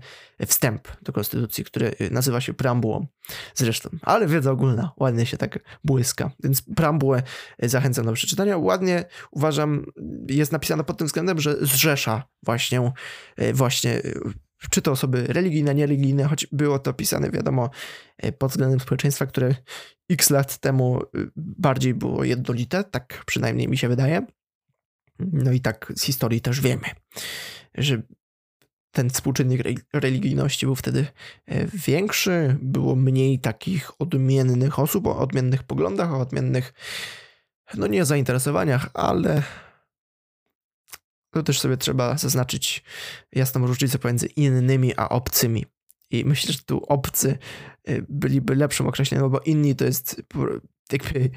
wstęp 0.47 0.87
do 1.01 1.13
konstytucji, 1.13 1.63
który 1.63 1.95
nazywa 2.11 2.41
się 2.41 2.53
preambułą 2.53 3.07
zresztą. 3.55 3.89
Ale 4.01 4.27
wiedza 4.27 4.51
ogólna 4.51 4.91
ładnie 4.97 5.25
się 5.25 5.37
tak 5.37 5.59
błyska, 5.83 6.31
więc 6.43 6.61
preambułę 6.75 7.23
zachęcam 7.59 8.05
do 8.05 8.13
przeczytania. 8.13 8.57
Ładnie 8.57 9.05
uważam, 9.31 9.85
jest 10.27 10.51
napisane 10.51 10.83
pod 10.83 10.97
tym 10.97 11.07
względem, 11.07 11.39
że 11.39 11.55
zrzesza 11.61 12.23
właśnie, 12.43 12.91
e, 13.37 13.53
właśnie 13.53 14.01
czy 14.69 14.81
to 14.81 14.91
osoby 14.91 15.27
religijne, 15.27 15.75
niereligijne, 15.75 16.23
choć 16.23 16.47
było 16.51 16.79
to 16.79 16.93
pisane, 16.93 17.31
wiadomo, 17.31 17.69
e, 18.17 18.31
pod 18.31 18.51
względem 18.51 18.79
społeczeństwa, 18.79 19.25
które 19.25 19.55
x 20.09 20.29
lat 20.29 20.57
temu 20.57 21.01
y, 21.01 21.31
bardziej 21.35 21.93
było 21.93 22.23
jednolite, 22.23 22.83
tak 22.83 23.23
przynajmniej 23.25 23.67
mi 23.67 23.77
się 23.77 23.89
wydaje. 23.89 24.25
No 25.19 25.51
i 25.51 25.59
tak 25.59 25.93
z 25.95 26.03
historii 26.03 26.41
też 26.41 26.61
wiemy, 26.61 26.87
że 27.75 28.01
ten 28.91 29.09
współczynnik 29.09 29.61
religijności 29.93 30.65
był 30.65 30.75
wtedy 30.75 31.05
e, 31.45 31.67
większy, 31.67 32.57
było 32.61 32.95
mniej 32.95 33.39
takich 33.39 34.01
odmiennych 34.01 34.79
osób 34.79 35.07
o 35.07 35.17
odmiennych 35.17 35.63
poglądach, 35.63 36.13
o 36.13 36.19
odmiennych, 36.19 36.73
no 37.77 37.87
nie 37.87 38.05
zainteresowaniach, 38.05 38.89
ale 38.93 39.43
to 41.31 41.43
też 41.43 41.59
sobie 41.59 41.77
trzeba 41.77 42.17
zaznaczyć 42.17 42.83
jasną 43.31 43.67
różnicę 43.67 44.00
pomiędzy 44.00 44.27
innymi 44.27 44.93
a 44.97 45.09
obcymi. 45.09 45.65
I 46.09 46.25
myślę, 46.25 46.53
że 46.53 46.59
tu 46.59 46.77
obcy 46.77 47.38
y, 47.89 48.05
byliby 48.09 48.55
lepszym 48.55 48.88
określeniem, 48.88 49.29
bo 49.29 49.39
inni 49.39 49.75
to 49.75 49.85
jest 49.85 50.21
jakby 50.91 51.29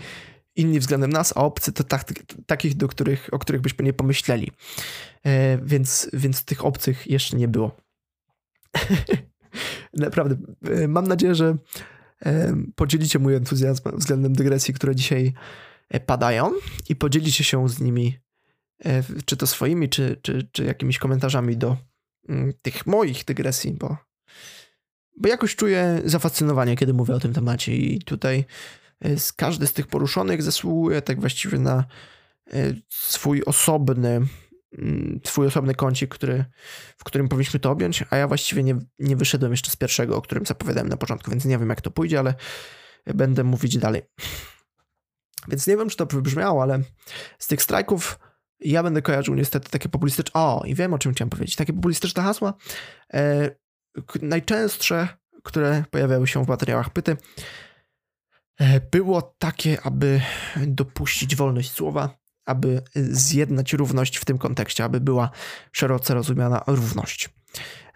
inni 0.57 0.81
względem 0.81 1.13
nas, 1.13 1.37
a 1.37 1.41
obcy 1.41 1.73
to 1.73 1.85
tak, 1.85 2.05
takich, 2.47 2.77
do 2.77 2.89
których, 2.89 3.29
o 3.33 3.39
których 3.39 3.61
byśmy 3.61 3.85
nie 3.85 3.93
pomyśleli. 3.93 4.51
E, 5.27 5.59
więc, 5.59 6.11
więc 6.13 6.45
tych 6.45 6.65
obcych 6.65 7.07
jeszcze 7.07 7.37
nie 7.37 7.49
było. 7.49 7.77
Naprawdę, 9.95 10.37
e, 10.71 10.89
mam 10.89 11.07
nadzieję, 11.07 11.35
że 11.35 11.57
e, 12.27 12.57
podzielicie 12.75 13.19
mój 13.19 13.35
entuzjazm 13.35 13.83
względem 13.93 14.33
dygresji, 14.33 14.75
które 14.75 14.97
dzisiaj 14.97 15.33
padają 16.07 16.53
i 16.89 16.97
podzielicie 16.97 17.45
się 17.45 17.69
z 17.69 17.81
nimi 17.81 18.19
czy 19.25 19.37
to 19.37 19.47
swoimi, 19.47 19.89
czy, 19.89 20.17
czy, 20.23 20.49
czy 20.53 20.65
jakimiś 20.65 20.99
komentarzami 20.99 21.57
do 21.57 21.77
mm, 22.29 22.53
tych 22.63 22.87
moich 22.87 23.25
dygresji, 23.25 23.73
bo, 23.73 23.97
bo 25.21 25.29
jakoś 25.29 25.57
czuję 25.57 26.03
zafascynowanie, 26.05 26.77
kiedy 26.77 26.95
mówię 26.95 27.15
o 27.15 27.21
tym 27.21 27.33
temacie 27.33 27.77
i 27.77 28.03
tutaj 28.03 28.45
z 29.17 29.33
każdy 29.33 29.67
z 29.67 29.73
tych 29.73 29.87
poruszonych 29.87 30.43
zasługuje 30.43 31.03
tak 31.03 31.21
właściwie 31.21 31.59
na 31.59 31.85
swój 32.89 33.43
osobny 33.43 34.27
Mm, 34.79 35.21
swój 35.25 35.47
osobny 35.47 35.75
kącik, 35.75 36.15
który, 36.15 36.45
w 36.97 37.05
którym 37.05 37.29
powinniśmy 37.29 37.61
to 37.61 37.71
objąć, 37.71 38.05
a 38.11 38.17
ja 38.17 38.29
właściwie 38.29 38.63
nie, 38.63 38.79
nie 38.99 39.17
wyszedłem 39.17 39.53
jeszcze 39.53 39.71
z 39.71 39.77
pierwszego, 39.77 40.17
o 40.17 40.23
którym 40.23 40.47
zapowiadałem 40.47 40.89
na 40.89 40.97
początku, 40.97 41.31
więc 41.31 41.45
nie 41.45 41.59
wiem 41.59 41.69
jak 41.69 41.81
to 41.81 41.91
pójdzie, 41.91 42.19
ale 42.19 42.35
będę 43.07 43.45
mówić 43.45 43.79
dalej. 43.79 44.03
Więc 45.49 45.67
nie 45.67 45.77
wiem, 45.77 45.89
czy 45.89 45.97
to 45.97 46.07
wybrzmiało, 46.07 46.63
ale 46.63 46.83
z 47.39 47.47
tych 47.47 47.63
strajków 47.63 48.19
ja 48.65 48.83
będę 48.83 49.03
kojarzył 49.03 49.35
niestety 49.35 49.71
takie 49.71 49.89
populistyczne. 49.89 50.41
O, 50.41 50.63
i 50.67 50.75
wiem 50.75 50.95
o 50.95 50.99
czym 50.99 51.13
chciałem 51.13 51.31
powiedzieć. 51.31 51.57
Takie 51.57 51.73
populistyczne 51.73 52.23
hasła. 52.23 52.55
E, 53.15 53.51
najczęstsze, 54.23 55.09
które 55.43 55.85
pojawiały 55.91 56.27
się 56.27 56.45
w 56.45 56.49
materiałach 56.49 56.91
pyty, 56.91 57.17
e, 58.61 58.81
było 58.81 59.23
takie, 59.23 59.81
aby 59.83 60.21
dopuścić 60.67 61.37
wolność 61.37 61.71
słowa, 61.71 62.19
aby 62.47 62.83
zjednać 62.95 63.73
równość 63.73 64.17
w 64.17 64.25
tym 64.25 64.39
kontekście, 64.39 64.85
aby 64.85 65.01
była 65.01 65.31
szeroce 65.73 66.15
rozumiana 66.15 66.65
równość. 66.67 67.31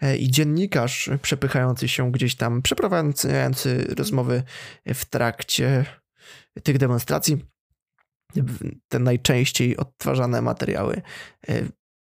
E, 0.01 0.17
I 0.17 0.31
dziennikarz 0.31 1.09
przepychający 1.21 1.87
się 1.87 2.11
gdzieś 2.11 2.35
tam, 2.35 2.61
przeprowadzający 2.61 3.95
rozmowy 3.97 4.43
w 4.85 5.05
trakcie 5.05 5.85
tych 6.63 6.77
demonstracji, 6.77 7.45
te 8.89 8.99
najczęściej 8.99 9.77
odtwarzane 9.77 10.41
materiały 10.41 11.01
e, 11.49 11.61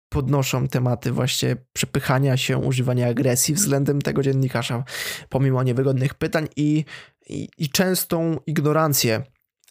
podnoszą 0.10 0.68
tematy 0.68 1.12
właśnie 1.12 1.56
przepychania 1.74 2.38
się, 2.38 2.58
używania 2.58 3.08
agresji 3.08 3.54
względem 3.54 4.02
tego 4.02 4.24
dziennikarza, 4.24 4.84
pomimo 5.30 5.64
niewygodnych 5.64 6.14
pytań 6.14 6.48
i, 6.56 6.86
i, 7.30 7.50
i 7.58 7.70
częstą 7.70 8.38
ignorancję 8.48 9.24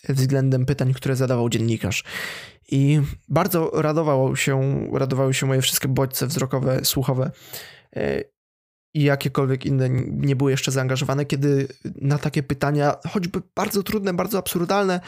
względem 0.08 0.66
pytań, 0.66 0.94
które 0.94 1.16
zadawał 1.16 1.48
dziennikarz. 1.48 2.04
I 2.70 3.00
bardzo 3.28 3.70
radowało 3.74 4.36
się, 4.36 4.86
radowały 4.92 5.34
się 5.34 5.46
moje 5.46 5.62
wszystkie 5.62 5.88
bodźce 5.88 6.26
wzrokowe, 6.26 6.84
słuchowe 6.84 7.30
e, 7.96 8.24
i 8.94 9.02
jakiekolwiek 9.02 9.66
inne 9.66 9.88
nie 10.10 10.36
były 10.36 10.50
jeszcze 10.50 10.72
zaangażowane, 10.72 11.26
kiedy 11.26 11.68
na 11.84 12.18
takie 12.18 12.42
pytania, 12.42 12.96
choćby 13.08 13.42
bardzo 13.54 13.82
trudne, 13.82 14.14
bardzo 14.14 14.38
absurdalne, 14.38 15.00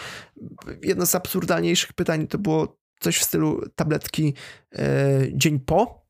jedno 0.83 1.07
z 1.07 1.15
absurdalniejszych 1.15 1.93
pytań 1.93 2.27
to 2.27 2.39
było 2.39 2.79
coś 3.01 3.19
w 3.19 3.25
stylu 3.25 3.63
tabletki 3.75 4.35
e, 4.75 4.83
dzień 5.33 5.61
po, 5.61 6.07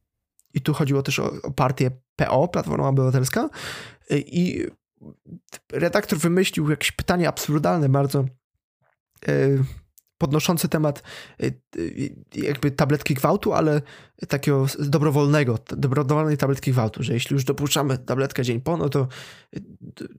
i 0.55 0.61
tu 0.61 0.75
chodziło 0.75 1.03
też 1.03 1.19
o, 1.19 1.33
o 1.43 1.51
partię 1.51 1.91
PO, 2.17 2.49
Platforma 2.49 2.89
Obywatelska, 2.89 3.49
e, 4.11 4.19
i 4.19 4.67
redaktor 5.73 6.19
wymyślił 6.19 6.71
jakieś 6.71 6.93
pytanie 6.93 7.29
absurdalne 7.29 7.89
bardzo, 7.89 8.25
podnoszący 10.23 10.69
temat 10.69 11.03
y, 11.43 11.55
y, 11.77 12.15
jakby 12.35 12.71
tabletki 12.71 13.15
gwałtu, 13.15 13.53
ale 13.53 13.83
takiego 14.29 14.67
dobrowolnego, 14.79 15.59
dobrowolnej 15.77 16.37
tabletki 16.37 16.71
gwałtu, 16.71 17.03
że 17.03 17.13
jeśli 17.13 17.35
już 17.35 17.45
dopuszczamy 17.45 17.99
tabletkę 17.99 18.43
dzień 18.43 18.61
po, 18.61 18.77
no 18.77 18.89
to 18.89 19.09
y, 19.57 19.61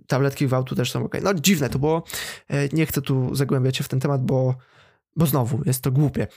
tabletki 0.07 0.45
gwałtu 0.45 0.75
też 0.75 0.91
są 0.91 1.05
ok. 1.05 1.15
No 1.23 1.33
dziwne 1.33 1.69
to 1.69 1.79
było, 1.79 2.03
e, 2.47 2.69
nie 2.69 2.85
chcę 2.85 3.01
tu 3.01 3.35
zagłębiać 3.35 3.77
się 3.77 3.83
w 3.83 3.87
ten 3.87 3.99
temat, 3.99 4.25
bo, 4.25 4.55
bo 5.15 5.25
znowu 5.25 5.61
jest 5.65 5.83
to 5.83 5.91
głupie 5.91 6.27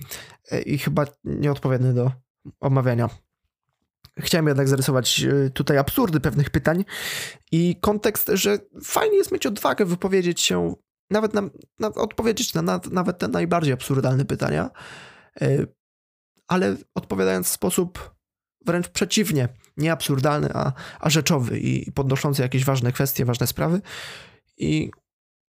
e, 0.50 0.62
i 0.62 0.78
chyba 0.78 1.04
nieodpowiednie 1.24 1.92
do 1.92 2.12
omawiania. 2.60 3.08
Chciałem 4.18 4.46
jednak 4.46 4.68
zarysować 4.68 5.26
tutaj 5.54 5.78
absurdy 5.78 6.20
pewnych 6.20 6.50
pytań 6.50 6.84
i 7.52 7.76
kontekst, 7.80 8.30
że 8.34 8.58
fajnie 8.84 9.16
jest 9.16 9.32
mieć 9.32 9.46
odwagę 9.46 9.84
wypowiedzieć 9.84 10.40
się 10.40 10.74
nawet 11.10 11.34
na, 11.34 11.42
na 11.78 11.88
odpowiedzieć 11.88 12.54
na, 12.54 12.62
na 12.62 12.80
nawet 12.90 13.18
te 13.18 13.28
najbardziej 13.28 13.72
absurdalne 13.72 14.24
pytania, 14.24 14.70
e, 15.40 15.66
ale 16.46 16.76
odpowiadając 16.94 17.46
w 17.46 17.52
sposób 17.52 18.14
wręcz 18.66 18.88
przeciwnie, 18.88 19.48
nie 19.76 19.92
absurdalny, 19.92 20.48
a, 20.54 20.72
a 21.00 21.10
rzeczowy 21.10 21.58
i 21.60 21.92
podnoszący 21.92 22.42
jakieś 22.42 22.64
ważne 22.64 22.92
kwestie, 22.92 23.24
ważne 23.24 23.46
sprawy 23.46 23.80
i 24.56 24.90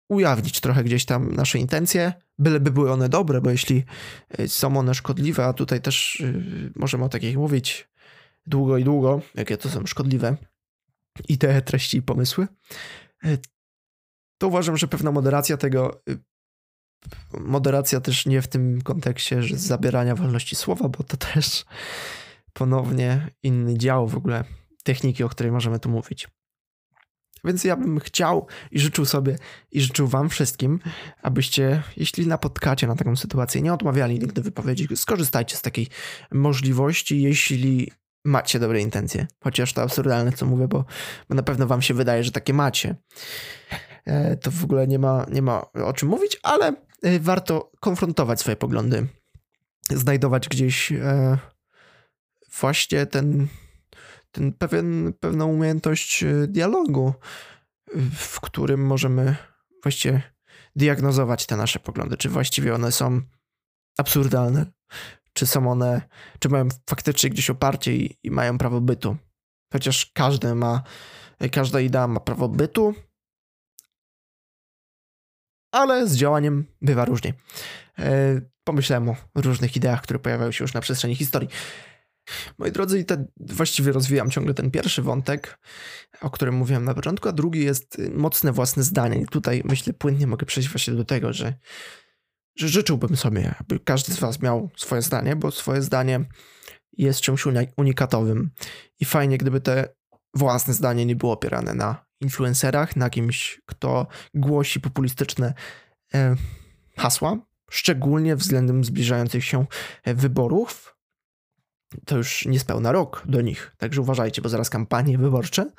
ujawnić 0.09 0.61
trochę 0.61 0.85
gdzieś 0.85 1.05
tam 1.05 1.35
nasze 1.35 1.59
intencje, 1.59 2.13
byleby 2.39 2.71
były 2.71 2.93
one 2.93 3.09
dobre, 3.09 3.41
bo 3.41 3.51
jeśli 3.51 3.85
e, 4.31 4.49
są 4.49 4.77
one 4.77 4.95
szkodliwe, 4.95 5.47
a 5.47 5.53
tutaj 5.53 5.81
też 5.81 6.21
e, 6.21 6.33
możemy 6.77 7.05
o 7.05 7.09
takich 7.09 7.37
mówić 7.37 7.89
długo 8.47 8.79
i 8.79 8.85
długo, 8.85 9.21
jakie 9.35 9.57
to 9.57 9.69
są 9.69 9.87
szkodliwe 9.87 10.37
i 11.29 11.39
te 11.39 11.63
treści 11.63 11.97
i 11.97 12.03
pomysły, 12.03 12.47
to 14.43 14.49
uważam, 14.49 14.77
że 14.77 14.89
pewna 14.89 15.13
moderacja 15.13 15.57
tego, 15.57 16.03
y, 16.09 16.19
moderacja 17.41 18.01
też 18.01 18.27
nie 18.27 18.43
w 18.43 18.49
tym 18.49 18.83
kontekście, 18.83 19.43
że 19.43 19.57
zabierania 19.57 20.15
wolności 20.15 20.57
słowa, 20.57 20.89
bo 20.89 21.05
to 21.05 21.17
też 21.17 21.65
ponownie 22.53 23.31
inny 23.43 23.79
dział 23.79 24.09
w 24.09 24.17
ogóle 24.17 24.45
techniki, 24.85 25.25
o 25.25 25.29
której 25.29 25.53
możemy 25.53 25.79
tu 25.79 25.89
mówić. 25.89 26.29
Więc 27.45 27.65
ja 27.65 27.77
bym 27.77 28.01
chciał 28.01 28.47
i 28.71 28.81
życzył 28.81 29.05
sobie 29.05 29.39
i 29.73 29.81
życzył 29.81 30.07
wam 30.09 30.29
wszystkim, 30.29 30.81
abyście, 31.23 31.83
jeśli 31.97 32.27
napotkacie 32.27 32.87
na 32.87 32.97
taką 32.97 33.17
sytuację, 33.17 33.63
nie 33.63 33.73
odmawiali 33.73 34.19
nigdy 34.19 34.43
wypowiedzi, 34.43 34.89
skorzystajcie 34.97 35.57
z 35.57 35.63
takiej 35.63 35.87
możliwości, 36.33 37.23
jeśli 37.23 37.93
macie 38.25 38.59
dobre 38.59 38.81
intencje. 38.81 39.27
Chociaż 39.45 39.73
to 39.73 39.83
absurdalne, 39.83 40.33
co 40.33 40.47
mówię, 40.47 40.69
bo, 40.69 40.85
bo 41.29 41.35
na 41.35 41.43
pewno 41.43 41.67
wam 41.67 41.83
się 41.83 41.95
wydaje, 41.95 42.25
że 42.25 42.31
takie 42.33 42.55
macie. 42.55 42.97
E, 44.05 44.37
to 44.37 44.51
w 44.51 44.65
ogóle 44.65 44.87
nie 44.87 44.99
ma, 44.99 45.27
nie 45.33 45.43
ma 45.43 45.73
o 45.73 45.93
czym 45.93 46.09
mówić, 46.09 46.41
ale 46.43 46.75
e, 47.03 47.21
warto 47.21 47.73
konfrontować 47.81 48.41
swoje 48.41 48.57
poglądy, 48.57 49.07
znajdować 49.91 50.49
gdzieś 50.49 50.93
e, 50.93 51.39
właśnie 52.61 53.07
ten, 53.07 53.49
ten 54.33 54.53
pewien, 54.53 55.13
pewną 55.21 55.47
umiejętność 55.47 56.25
dialogu, 56.49 57.13
w 58.17 58.41
którym 58.41 58.87
możemy 58.87 59.37
właściwie 59.83 60.23
diagnozować 60.77 61.47
te 61.47 61.57
nasze 61.57 61.79
poglądy, 61.79 62.17
czy 62.17 62.29
właściwie 62.29 62.75
one 62.75 62.93
są 62.93 63.21
absurdalne, 63.99 64.67
czy 65.33 65.47
są 65.47 65.71
one, 65.71 66.03
czy 66.39 66.49
mają 66.49 66.69
faktycznie 66.91 67.31
gdzieś 67.31 67.51
oparcie 67.51 67.97
i, 67.97 68.19
i 68.23 68.31
mają 68.31 68.59
prawo 68.59 68.81
bytu. 68.81 69.17
Chociaż 69.73 70.11
każdy 70.15 70.55
ma, 70.55 70.83
każda 71.53 71.81
idea 71.81 72.09
ma 72.09 72.21
prawo 72.21 72.49
bytu, 72.49 72.95
ale 75.73 76.09
z 76.09 76.17
działaniem 76.17 76.67
bywa 76.83 77.05
różnie. 77.05 77.35
E, 77.99 78.41
pomyślałem 78.65 79.09
o 79.09 79.17
różnych 79.35 79.77
ideach, 79.77 80.03
które 80.03 80.19
pojawiały 80.19 80.53
się 80.53 80.65
już 80.65 80.75
na 80.75 80.81
przestrzeni 80.81 81.17
historii. 81.17 81.49
Moi 82.59 82.73
drodzy, 82.73 82.99
i 82.99 83.05
te, 83.05 83.27
właściwie 83.37 83.93
rozwijam 83.93 84.31
ciągle 84.31 84.55
ten 84.55 84.71
pierwszy 84.71 85.03
wątek, 85.03 85.59
o 86.21 86.31
którym 86.31 86.55
mówiłem 86.55 86.85
na 86.85 86.95
początku, 86.95 87.29
a 87.29 87.33
drugi 87.33 87.65
jest 87.65 88.03
mocne 88.15 88.53
własne 88.53 88.83
zdanie. 88.83 89.21
I 89.21 89.27
tutaj 89.27 89.63
myślę, 89.65 89.93
płynnie 89.93 90.27
mogę 90.27 90.47
przejść 90.47 90.69
właśnie 90.69 90.95
do 90.95 91.05
tego, 91.05 91.33
że, 91.33 91.55
że 92.57 92.69
życzyłbym 92.69 93.17
sobie, 93.17 93.55
aby 93.61 93.81
każdy 93.81 94.13
z 94.13 94.19
Was 94.19 94.41
miał 94.41 94.71
swoje 94.77 95.03
zdanie, 95.03 95.37
bo 95.37 95.51
swoje 95.51 95.83
zdanie 95.83 96.25
jest 96.93 97.21
czymś 97.21 97.45
unikatowym. 97.77 98.51
I 99.01 99.05
fajnie, 99.05 99.39
gdyby 99.39 99.61
te 99.61 99.89
własne 100.35 100.75
zdanie 100.75 101.07
nie 101.07 101.17
było 101.17 101.33
opierane 101.33 101.75
na 101.75 102.05
influencerach, 102.23 102.97
na 102.97 103.11
kimś, 103.11 103.61
kto 103.67 104.07
głosi 104.35 104.81
populistyczne 104.81 105.55
e, 106.15 106.37
hasła, 106.97 107.39
szczególnie 107.71 108.37
względem 108.37 108.85
zbliżających 108.85 109.45
się 109.45 109.67
e, 110.05 110.15
wyborów. 110.15 110.97
To 112.07 112.17
już 112.17 112.47
niespełna 112.47 112.93
rok 112.93 113.23
do 113.27 113.41
nich, 113.41 113.73
także 113.79 114.01
uważajcie, 114.01 114.43
bo 114.43 114.49
zaraz 114.49 114.71
kampanie 114.71 115.19
wyborcze. 115.19 115.71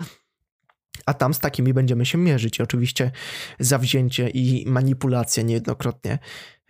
A 1.06 1.14
tam 1.14 1.34
z 1.34 1.40
takimi 1.40 1.74
będziemy 1.74 2.06
się 2.06 2.18
mierzyć. 2.18 2.62
Oczywiście 2.62 3.12
zawzięcie 3.60 4.30
i 4.30 4.66
manipulacja 4.68 5.44
niejednokrotnie, 5.44 6.20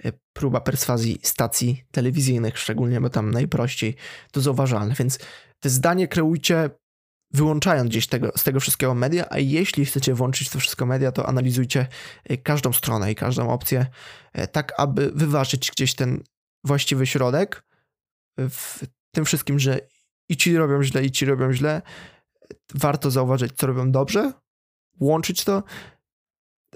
e, 0.05 0.11
próba 0.33 0.61
perswazji 0.61 1.19
stacji 1.23 1.83
telewizyjnych, 1.91 2.57
szczególnie, 2.59 3.01
bo 3.01 3.09
tam 3.09 3.31
najprościej 3.31 3.95
to 4.31 4.41
zauważalne. 4.41 4.95
Więc 4.99 5.19
te 5.59 5.69
zdanie 5.69 6.07
kreujcie 6.07 6.69
wyłączając 7.33 7.89
gdzieś 7.89 8.07
tego, 8.07 8.31
z 8.35 8.43
tego 8.43 8.59
wszystkiego 8.59 8.93
media, 8.93 9.25
a 9.29 9.37
jeśli 9.37 9.85
chcecie 9.85 10.13
włączyć 10.13 10.49
to 10.49 10.59
wszystko 10.59 10.85
media, 10.85 11.11
to 11.11 11.27
analizujcie 11.27 11.87
e, 12.23 12.37
każdą 12.37 12.73
stronę 12.73 13.11
i 13.11 13.15
każdą 13.15 13.49
opcję, 13.49 13.85
e, 14.33 14.47
tak 14.47 14.73
aby 14.77 15.11
wyważyć 15.15 15.71
gdzieś 15.71 15.95
ten 15.95 16.23
właściwy 16.63 17.07
środek 17.07 17.63
w 18.37 18.83
tym 19.11 19.25
wszystkim, 19.25 19.59
że 19.59 19.79
i 20.29 20.37
ci 20.37 20.57
robią 20.57 20.83
źle, 20.83 21.05
i 21.05 21.11
ci 21.11 21.25
robią 21.25 21.53
źle, 21.53 21.81
warto 22.73 23.11
zauważyć, 23.11 23.53
co 23.55 23.67
robią 23.67 23.91
dobrze, 23.91 24.33
łączyć 24.99 25.43
to, 25.43 25.63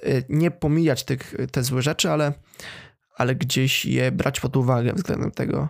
y, 0.05 0.23
nie 0.29 0.51
pomijać 0.51 1.03
tych, 1.03 1.33
te 1.51 1.63
złe 1.63 1.81
rzeczy, 1.81 2.11
ale, 2.11 2.33
ale 3.15 3.35
gdzieś 3.35 3.85
je 3.85 4.11
brać 4.11 4.39
pod 4.39 4.57
uwagę 4.57 4.93
względem 4.93 5.31
tego, 5.31 5.69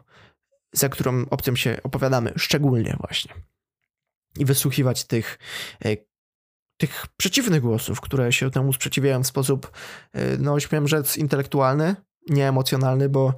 za 0.73 0.89
którą 0.89 1.26
opcją 1.30 1.56
się 1.56 1.80
opowiadamy, 1.84 2.34
szczególnie 2.36 2.97
właśnie. 3.00 3.34
I 4.39 4.45
wysłuchiwać 4.45 5.04
tych, 5.04 5.39
y, 5.86 6.08
tych 6.78 7.06
przeciwnych 7.17 7.62
głosów, 7.62 8.02
które 8.02 8.34
się 8.34 8.52
temu 8.52 8.73
sprzeciwiają 8.73 9.23
w 9.23 9.28
sposób, 9.28 9.71
y, 10.15 10.38
no 10.39 10.60
śmiem 10.60 10.88
rzec, 10.88 11.17
intelektualny, 11.17 11.95
nieemocjonalny, 12.30 13.10
bo 13.10 13.34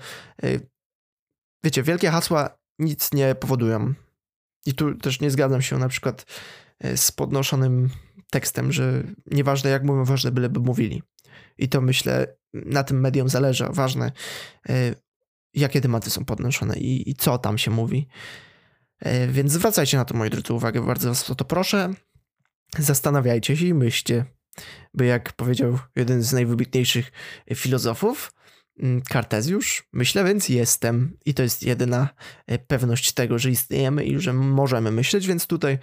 wiecie, 1.63 1.83
wielkie 1.83 2.09
hasła 2.09 2.59
nic 2.79 3.13
nie 3.13 3.35
powodują. 3.35 3.93
I 4.65 4.73
tu 4.73 4.95
też 4.95 5.21
nie 5.21 5.31
zgadzam 5.31 5.61
się 5.61 5.77
na 5.77 5.89
przykład 5.89 6.25
e, 6.79 6.97
z 6.97 7.11
podnoszonym 7.11 7.89
tekstem, 8.31 8.71
że 8.71 9.03
nieważne 9.25 9.69
jak 9.69 9.83
mówią, 9.83 10.05
ważne 10.05 10.31
byleby 10.31 10.59
mówili. 10.59 11.03
I 11.57 11.69
to 11.69 11.81
myślę, 11.81 12.37
na 12.53 12.83
tym 12.83 12.99
medium 12.99 13.29
zależy, 13.29 13.65
ważne 13.69 14.11
e, 14.69 14.95
jakie 15.53 15.81
tematy 15.81 16.09
są 16.09 16.25
podnoszone 16.25 16.77
i, 16.77 17.09
i 17.09 17.15
co 17.15 17.37
tam 17.37 17.57
się 17.57 17.71
mówi. 17.71 18.07
E, 18.99 19.27
więc 19.27 19.51
zwracajcie 19.51 19.97
na 19.97 20.05
to, 20.05 20.13
moi 20.13 20.29
drodzy, 20.29 20.53
uwagę, 20.53 20.85
bardzo 20.85 21.09
was 21.09 21.29
o 21.29 21.35
to 21.35 21.45
proszę. 21.45 21.93
Zastanawiajcie 22.77 23.57
się 23.57 23.65
i 23.65 23.73
myślcie, 23.73 24.25
by 24.93 25.05
jak 25.05 25.33
powiedział 25.33 25.79
jeden 25.95 26.23
z 26.23 26.33
najwybitniejszych 26.33 27.11
filozofów, 27.55 28.31
Mm, 28.79 29.01
Kartezjusz? 29.01 29.83
Myślę, 29.93 30.23
więc 30.23 30.49
jestem. 30.49 31.17
I 31.25 31.33
to 31.33 31.43
jest 31.43 31.63
jedyna 31.63 32.09
e, 32.47 32.59
pewność 32.59 33.11
tego, 33.11 33.39
że 33.39 33.49
istniejemy 33.49 34.05
i 34.05 34.19
że 34.19 34.33
możemy 34.33 34.91
myśleć, 34.91 35.27
więc 35.27 35.47
tutaj 35.47 35.77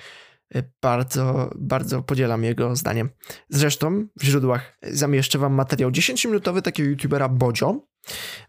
bardzo, 0.83 1.51
bardzo 1.57 2.03
podzielam 2.03 2.45
jego 2.45 2.77
zdanie. 2.77 3.07
Zresztą 3.49 4.07
w 4.21 4.25
źródłach 4.25 4.79
zamieszczę 4.83 5.39
wam 5.39 5.55
materiał 5.55 5.91
10-minutowy 5.91 6.63
takiego 6.63 6.91
youtubera 6.91 7.29
Bodzio. 7.29 7.87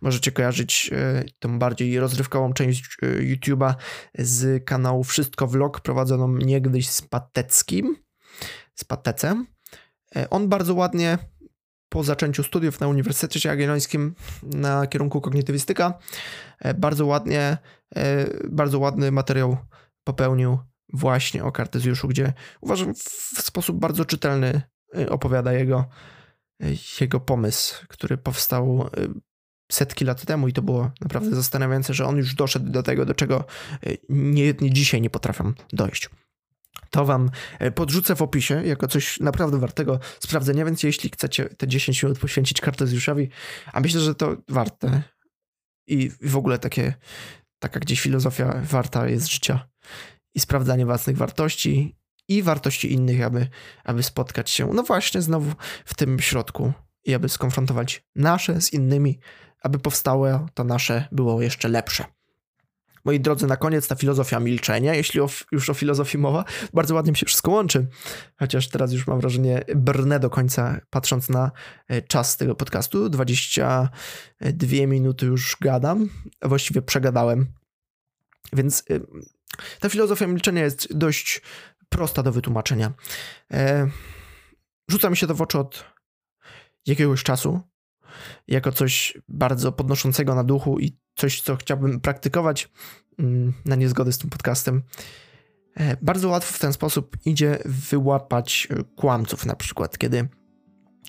Możecie 0.01 0.31
kojarzyć 0.31 0.89
e, 0.93 1.23
tą 1.39 1.59
bardziej 1.59 1.99
rozrywkową 1.99 2.53
część 2.53 2.97
YouTube'a 3.01 3.73
z 4.15 4.65
kanału 4.65 5.03
Wszystko 5.03 5.47
Vlog 5.47 5.81
prowadzoną 5.81 6.37
niegdyś 6.37 6.89
z 6.89 7.01
Pateckim, 7.01 7.95
z 8.75 8.83
Patecem. 8.83 9.47
On 10.29 10.49
bardzo 10.49 10.73
ładnie 10.73 11.17
po 11.89 12.03
zaczęciu 12.03 12.43
studiów 12.43 12.79
na 12.79 12.87
Uniwersytecie 12.87 13.49
Jagiellońskim 13.49 14.15
na 14.43 14.87
kierunku 14.87 15.21
kognitywistyka 15.21 15.99
e, 16.59 16.73
bardzo 16.73 17.05
ładnie, 17.05 17.57
e, 17.95 18.27
bardzo 18.49 18.79
ładny 18.79 19.11
materiał 19.11 19.57
popełnił 20.03 20.57
właśnie 20.93 21.43
o 21.43 21.51
Kartezjuszu, 21.51 22.07
gdzie 22.07 22.33
uważam 22.61 22.93
w 23.35 23.41
sposób 23.41 23.79
bardzo 23.79 24.05
czytelny 24.05 24.61
e, 24.97 25.09
opowiada 25.09 25.53
jego, 25.53 25.85
jego 27.01 27.19
pomysł, 27.19 27.85
który 27.87 28.17
powstał 28.17 28.89
setki 29.71 30.05
lat 30.05 30.25
temu 30.25 30.47
i 30.47 30.53
to 30.53 30.61
było 30.61 30.91
naprawdę 31.01 31.35
zastanawiające, 31.35 31.93
że 31.93 32.05
on 32.05 32.17
już 32.17 32.35
doszedł 32.35 32.69
do 32.71 32.83
tego, 32.83 33.05
do 33.05 33.13
czego 33.13 33.45
niejedni 34.09 34.73
dzisiaj 34.73 35.01
nie 35.01 35.09
potrafią 35.09 35.53
dojść. 35.73 36.09
To 36.89 37.05
wam 37.05 37.29
podrzucę 37.75 38.15
w 38.15 38.21
opisie 38.21 38.61
jako 38.65 38.87
coś 38.87 39.19
naprawdę 39.19 39.59
wartego 39.59 39.99
sprawdzenia, 40.19 40.65
więc 40.65 40.83
jeśli 40.83 41.09
chcecie 41.09 41.45
te 41.45 41.67
10 41.67 42.03
minut 42.03 42.19
poświęcić 42.19 42.61
Kartezjuszowi, 42.61 43.29
a 43.73 43.79
myślę, 43.79 44.01
że 44.01 44.15
to 44.15 44.37
warte 44.49 45.01
i 45.87 46.11
w 46.21 46.37
ogóle 46.37 46.59
takie, 46.59 46.93
taka 47.59 47.79
gdzieś 47.79 48.01
filozofia 48.01 48.61
warta 48.63 49.07
jest 49.07 49.27
życia 49.27 49.67
i 50.37 50.39
sprawdzanie 50.39 50.85
własnych 50.85 51.17
wartości 51.17 51.95
i 52.27 52.43
wartości 52.43 52.93
innych, 52.93 53.21
aby, 53.21 53.47
aby 53.83 54.03
spotkać 54.03 54.49
się, 54.49 54.69
no 54.73 54.83
właśnie, 54.83 55.21
znowu 55.21 55.51
w 55.85 55.93
tym 55.95 56.19
środku 56.19 56.73
i 57.05 57.13
aby 57.13 57.29
skonfrontować 57.29 58.03
nasze 58.15 58.61
z 58.61 58.73
innymi, 58.73 59.19
aby 59.61 59.79
powstałe 59.79 60.45
to 60.53 60.63
nasze 60.63 61.07
było 61.11 61.41
jeszcze 61.41 61.67
lepsze. 61.67 62.05
Moi 63.05 63.19
drodzy, 63.19 63.47
na 63.47 63.57
koniec 63.57 63.87
ta 63.87 63.95
filozofia 63.95 64.39
milczenia, 64.39 64.93
jeśli 64.93 65.21
o, 65.21 65.29
już 65.51 65.69
o 65.69 65.73
filozofii 65.73 66.17
mowa, 66.17 66.45
bardzo 66.73 66.95
ładnie 66.95 67.11
mi 67.11 67.17
się 67.17 67.25
wszystko 67.25 67.51
łączy. 67.51 67.87
Chociaż 68.39 68.69
teraz 68.69 68.91
już 68.93 69.07
mam 69.07 69.19
wrażenie, 69.19 69.63
brnę 69.75 70.19
do 70.19 70.29
końca, 70.29 70.79
patrząc 70.89 71.29
na 71.29 71.51
e, 71.87 72.01
czas 72.01 72.37
tego 72.37 72.55
podcastu. 72.55 73.09
22 73.09 74.87
minuty 74.87 75.25
już 75.25 75.57
gadam, 75.61 76.09
właściwie 76.41 76.81
przegadałem. 76.81 77.47
Więc 78.53 78.83
e, 78.89 78.99
ta 79.79 79.89
filozofia 79.89 80.27
milczenia 80.27 80.63
jest 80.63 80.97
dość 80.97 81.41
prosta 81.89 82.23
do 82.23 82.31
wytłumaczenia. 82.31 82.93
E, 83.53 83.89
rzuca 84.89 85.09
mi 85.09 85.17
się 85.17 85.27
to 85.27 85.35
w 85.35 85.41
oczy 85.41 85.59
od 85.59 85.85
jakiegoś 86.85 87.23
czasu, 87.23 87.61
jako 88.47 88.71
coś 88.71 89.17
bardzo 89.27 89.71
podnoszącego 89.71 90.35
na 90.35 90.43
duchu 90.43 90.79
i 90.79 90.97
coś, 91.15 91.41
co 91.41 91.55
chciałbym 91.55 91.99
praktykować 91.99 92.69
mm, 93.19 93.53
na 93.65 93.75
niezgodę 93.75 94.11
z 94.11 94.17
tym 94.17 94.29
podcastem. 94.29 94.83
E, 95.75 95.97
bardzo 96.01 96.29
łatwo 96.29 96.53
w 96.53 96.59
ten 96.59 96.73
sposób 96.73 97.17
idzie 97.25 97.57
wyłapać 97.65 98.67
kłamców, 98.95 99.45
na 99.45 99.55
przykład, 99.55 99.97
kiedy 99.97 100.27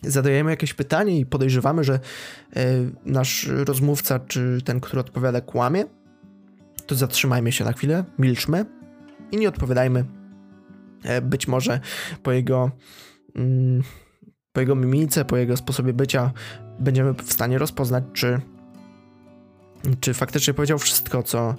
zadajemy 0.03 0.51
jakieś 0.51 0.74
pytanie 0.74 1.20
i 1.20 1.27
podejrzewamy, 1.27 1.85
że 1.85 1.94
e, 1.94 2.01
nasz 3.05 3.46
rozmówca 3.48 4.18
czy 4.18 4.59
ten, 4.64 4.81
który 4.81 5.01
odpowiada, 5.01 5.40
kłamie, 5.40 5.85
to 6.88 6.94
zatrzymajmy 6.94 7.53
się 7.53 7.64
na 7.64 7.72
chwilę, 7.72 8.05
milczmy 8.18 8.64
i 9.33 9.37
nie 9.37 9.48
odpowiadajmy. 9.48 10.05
Być 11.22 11.48
może 11.48 11.81
po 12.22 12.33
jego, 12.33 12.70
mm, 13.35 13.83
po 14.53 14.61
jego 14.61 14.74
mimice, 14.74 15.24
po 15.24 15.37
jego 15.37 15.57
sposobie 15.57 15.92
bycia 15.92 16.33
będziemy 16.79 17.14
w 17.14 17.33
stanie 17.33 17.59
rozpoznać, 17.59 18.05
czy 18.12 18.40
czy 20.01 20.14
faktycznie 20.14 20.55
powiedział 20.55 20.79
wszystko, 20.79 21.22
co, 21.22 21.55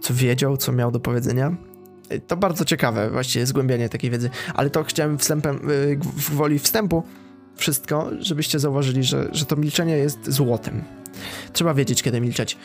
co 0.00 0.14
wiedział, 0.14 0.56
co 0.56 0.72
miał 0.72 0.90
do 0.90 1.00
powiedzenia. 1.00 1.56
To 2.26 2.36
bardzo 2.36 2.64
ciekawe, 2.64 3.10
właściwie 3.10 3.46
zgłębianie 3.46 3.88
takiej 3.88 4.10
wiedzy, 4.10 4.30
ale 4.54 4.70
to 4.70 4.84
chciałem 4.84 5.18
wstępem, 5.18 5.70
y, 5.70 5.98
w 6.02 6.30
woli 6.30 6.58
wstępu 6.58 7.02
wszystko, 7.56 8.10
żebyście 8.20 8.58
zauważyli, 8.58 9.04
że, 9.04 9.28
że 9.32 9.46
to 9.46 9.56
milczenie 9.56 9.96
jest 9.96 10.32
złotem. 10.32 10.84
Trzeba 11.52 11.74
wiedzieć, 11.74 12.02
kiedy 12.02 12.20
milczeć. 12.20 12.56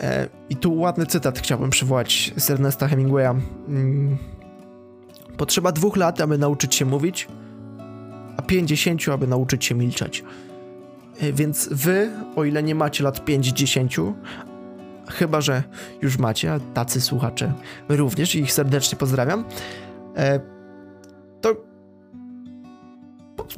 E, 0.00 0.28
I 0.48 0.56
tu 0.56 0.78
ładny 0.78 1.06
cytat 1.06 1.38
chciałbym 1.38 1.70
przywołać 1.70 2.32
z 2.36 2.50
Ernesta 2.50 2.88
Hemingwaya. 2.88 3.40
Mm. 3.68 4.16
Potrzeba 5.36 5.72
dwóch 5.72 5.96
lat, 5.96 6.20
aby 6.20 6.38
nauczyć 6.38 6.74
się 6.74 6.84
mówić, 6.84 7.28
a 8.36 8.42
pięćdziesięciu, 8.42 9.12
aby 9.12 9.26
nauczyć 9.26 9.64
się 9.64 9.74
milczeć. 9.74 10.24
E, 11.20 11.32
więc 11.32 11.68
wy, 11.72 12.10
o 12.36 12.44
ile 12.44 12.62
nie 12.62 12.74
macie 12.74 13.04
lat 13.04 13.24
5-10, 13.24 14.12
chyba 15.08 15.40
że 15.40 15.62
już 16.02 16.18
macie, 16.18 16.52
a 16.52 16.60
tacy 16.60 17.00
słuchacze 17.00 17.52
również 17.88 18.34
ich 18.34 18.52
serdecznie 18.52 18.98
pozdrawiam, 18.98 19.44
e, 20.16 20.40
to 21.40 21.66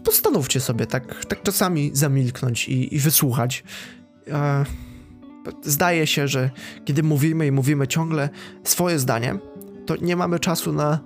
postanówcie 0.05 0.61
sobie 0.61 0.87
tak, 0.87 1.25
tak 1.25 1.43
czasami 1.43 1.91
zamilknąć 1.95 2.69
i, 2.69 2.95
i 2.95 2.99
wysłuchać. 2.99 3.65
E, 5.49 5.53
zdaje 5.63 6.07
się, 6.07 6.29
że 6.29 6.51
kiedy 6.85 7.03
mówimy 7.03 7.47
i 7.47 7.53
mówimy 7.53 7.87
ciągle 7.87 8.29
swoje 8.65 8.99
zdanie, 8.99 9.39
to 9.87 9.97
nie 9.97 10.17
mamy 10.17 10.39
czasu 10.39 10.73
na, 10.73 10.99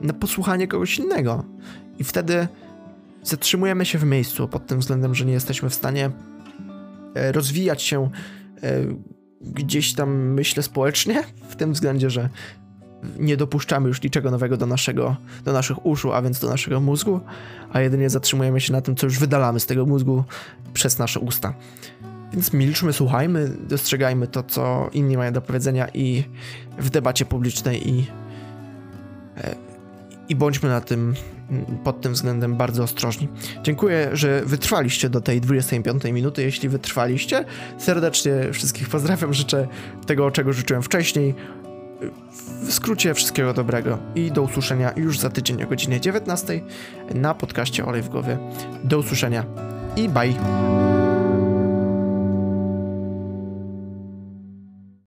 na 0.00 0.12
posłuchanie 0.12 0.68
kogoś 0.68 0.98
innego. 0.98 1.44
I 1.98 2.04
wtedy 2.04 2.48
zatrzymujemy 3.22 3.84
się 3.84 3.98
w 3.98 4.04
miejscu 4.04 4.48
pod 4.48 4.66
tym 4.66 4.80
względem, 4.80 5.14
że 5.14 5.24
nie 5.24 5.32
jesteśmy 5.32 5.70
w 5.70 5.74
stanie 5.74 6.10
e, 7.14 7.32
rozwijać 7.32 7.82
się 7.82 8.10
e, 8.62 8.80
gdzieś 9.40 9.94
tam, 9.94 10.16
myślę, 10.16 10.62
społecznie, 10.62 11.24
w 11.48 11.56
tym 11.56 11.72
względzie, 11.72 12.10
że 12.10 12.28
nie 13.18 13.36
dopuszczamy 13.36 13.88
już 13.88 14.02
niczego 14.02 14.30
nowego 14.30 14.56
do, 14.56 14.66
naszego, 14.66 15.16
do 15.44 15.52
naszych 15.52 15.86
uszu, 15.86 16.12
a 16.12 16.22
więc 16.22 16.40
do 16.40 16.48
naszego 16.48 16.80
mózgu, 16.80 17.20
a 17.72 17.80
jedynie 17.80 18.10
zatrzymujemy 18.10 18.60
się 18.60 18.72
na 18.72 18.80
tym, 18.80 18.96
co 18.96 19.06
już 19.06 19.18
wydalamy 19.18 19.60
z 19.60 19.66
tego 19.66 19.86
mózgu 19.86 20.24
przez 20.74 20.98
nasze 20.98 21.20
usta. 21.20 21.54
Więc 22.32 22.52
milczmy, 22.52 22.92
słuchajmy, 22.92 23.50
dostrzegajmy 23.68 24.26
to, 24.26 24.42
co 24.42 24.90
inni 24.92 25.16
mają 25.16 25.32
do 25.32 25.40
powiedzenia 25.40 25.88
i 25.94 26.24
w 26.78 26.90
debacie 26.90 27.24
publicznej 27.24 27.88
i, 27.88 28.06
e, 29.36 29.54
i 30.28 30.36
bądźmy 30.36 30.68
na 30.68 30.80
tym 30.80 31.14
pod 31.84 32.00
tym 32.00 32.12
względem 32.12 32.56
bardzo 32.56 32.82
ostrożni. 32.82 33.28
Dziękuję, 33.62 34.08
że 34.12 34.42
wytrwaliście 34.44 35.10
do 35.10 35.20
tej 35.20 35.40
25 35.40 36.04
minuty. 36.04 36.42
Jeśli 36.42 36.68
wytrwaliście, 36.68 37.44
serdecznie 37.78 38.32
wszystkich 38.52 38.88
pozdrawiam. 38.88 39.34
Życzę 39.34 39.68
tego, 40.06 40.30
czego 40.30 40.52
życzyłem 40.52 40.82
wcześniej. 40.82 41.34
W 42.62 42.72
skrócie 42.72 43.14
wszystkiego 43.14 43.52
dobrego 43.52 43.98
i 44.14 44.32
do 44.32 44.42
usłyszenia 44.42 44.92
już 44.96 45.18
za 45.18 45.30
tydzień 45.30 45.62
o 45.62 45.66
godzinie 45.66 46.00
19 46.00 46.60
na 47.14 47.34
podcaście 47.34 47.86
Olej 47.86 48.02
w 48.02 48.08
głowie. 48.08 48.38
Do 48.84 48.98
usłyszenia 48.98 49.44
i 49.96 50.08
bye! 50.08 50.95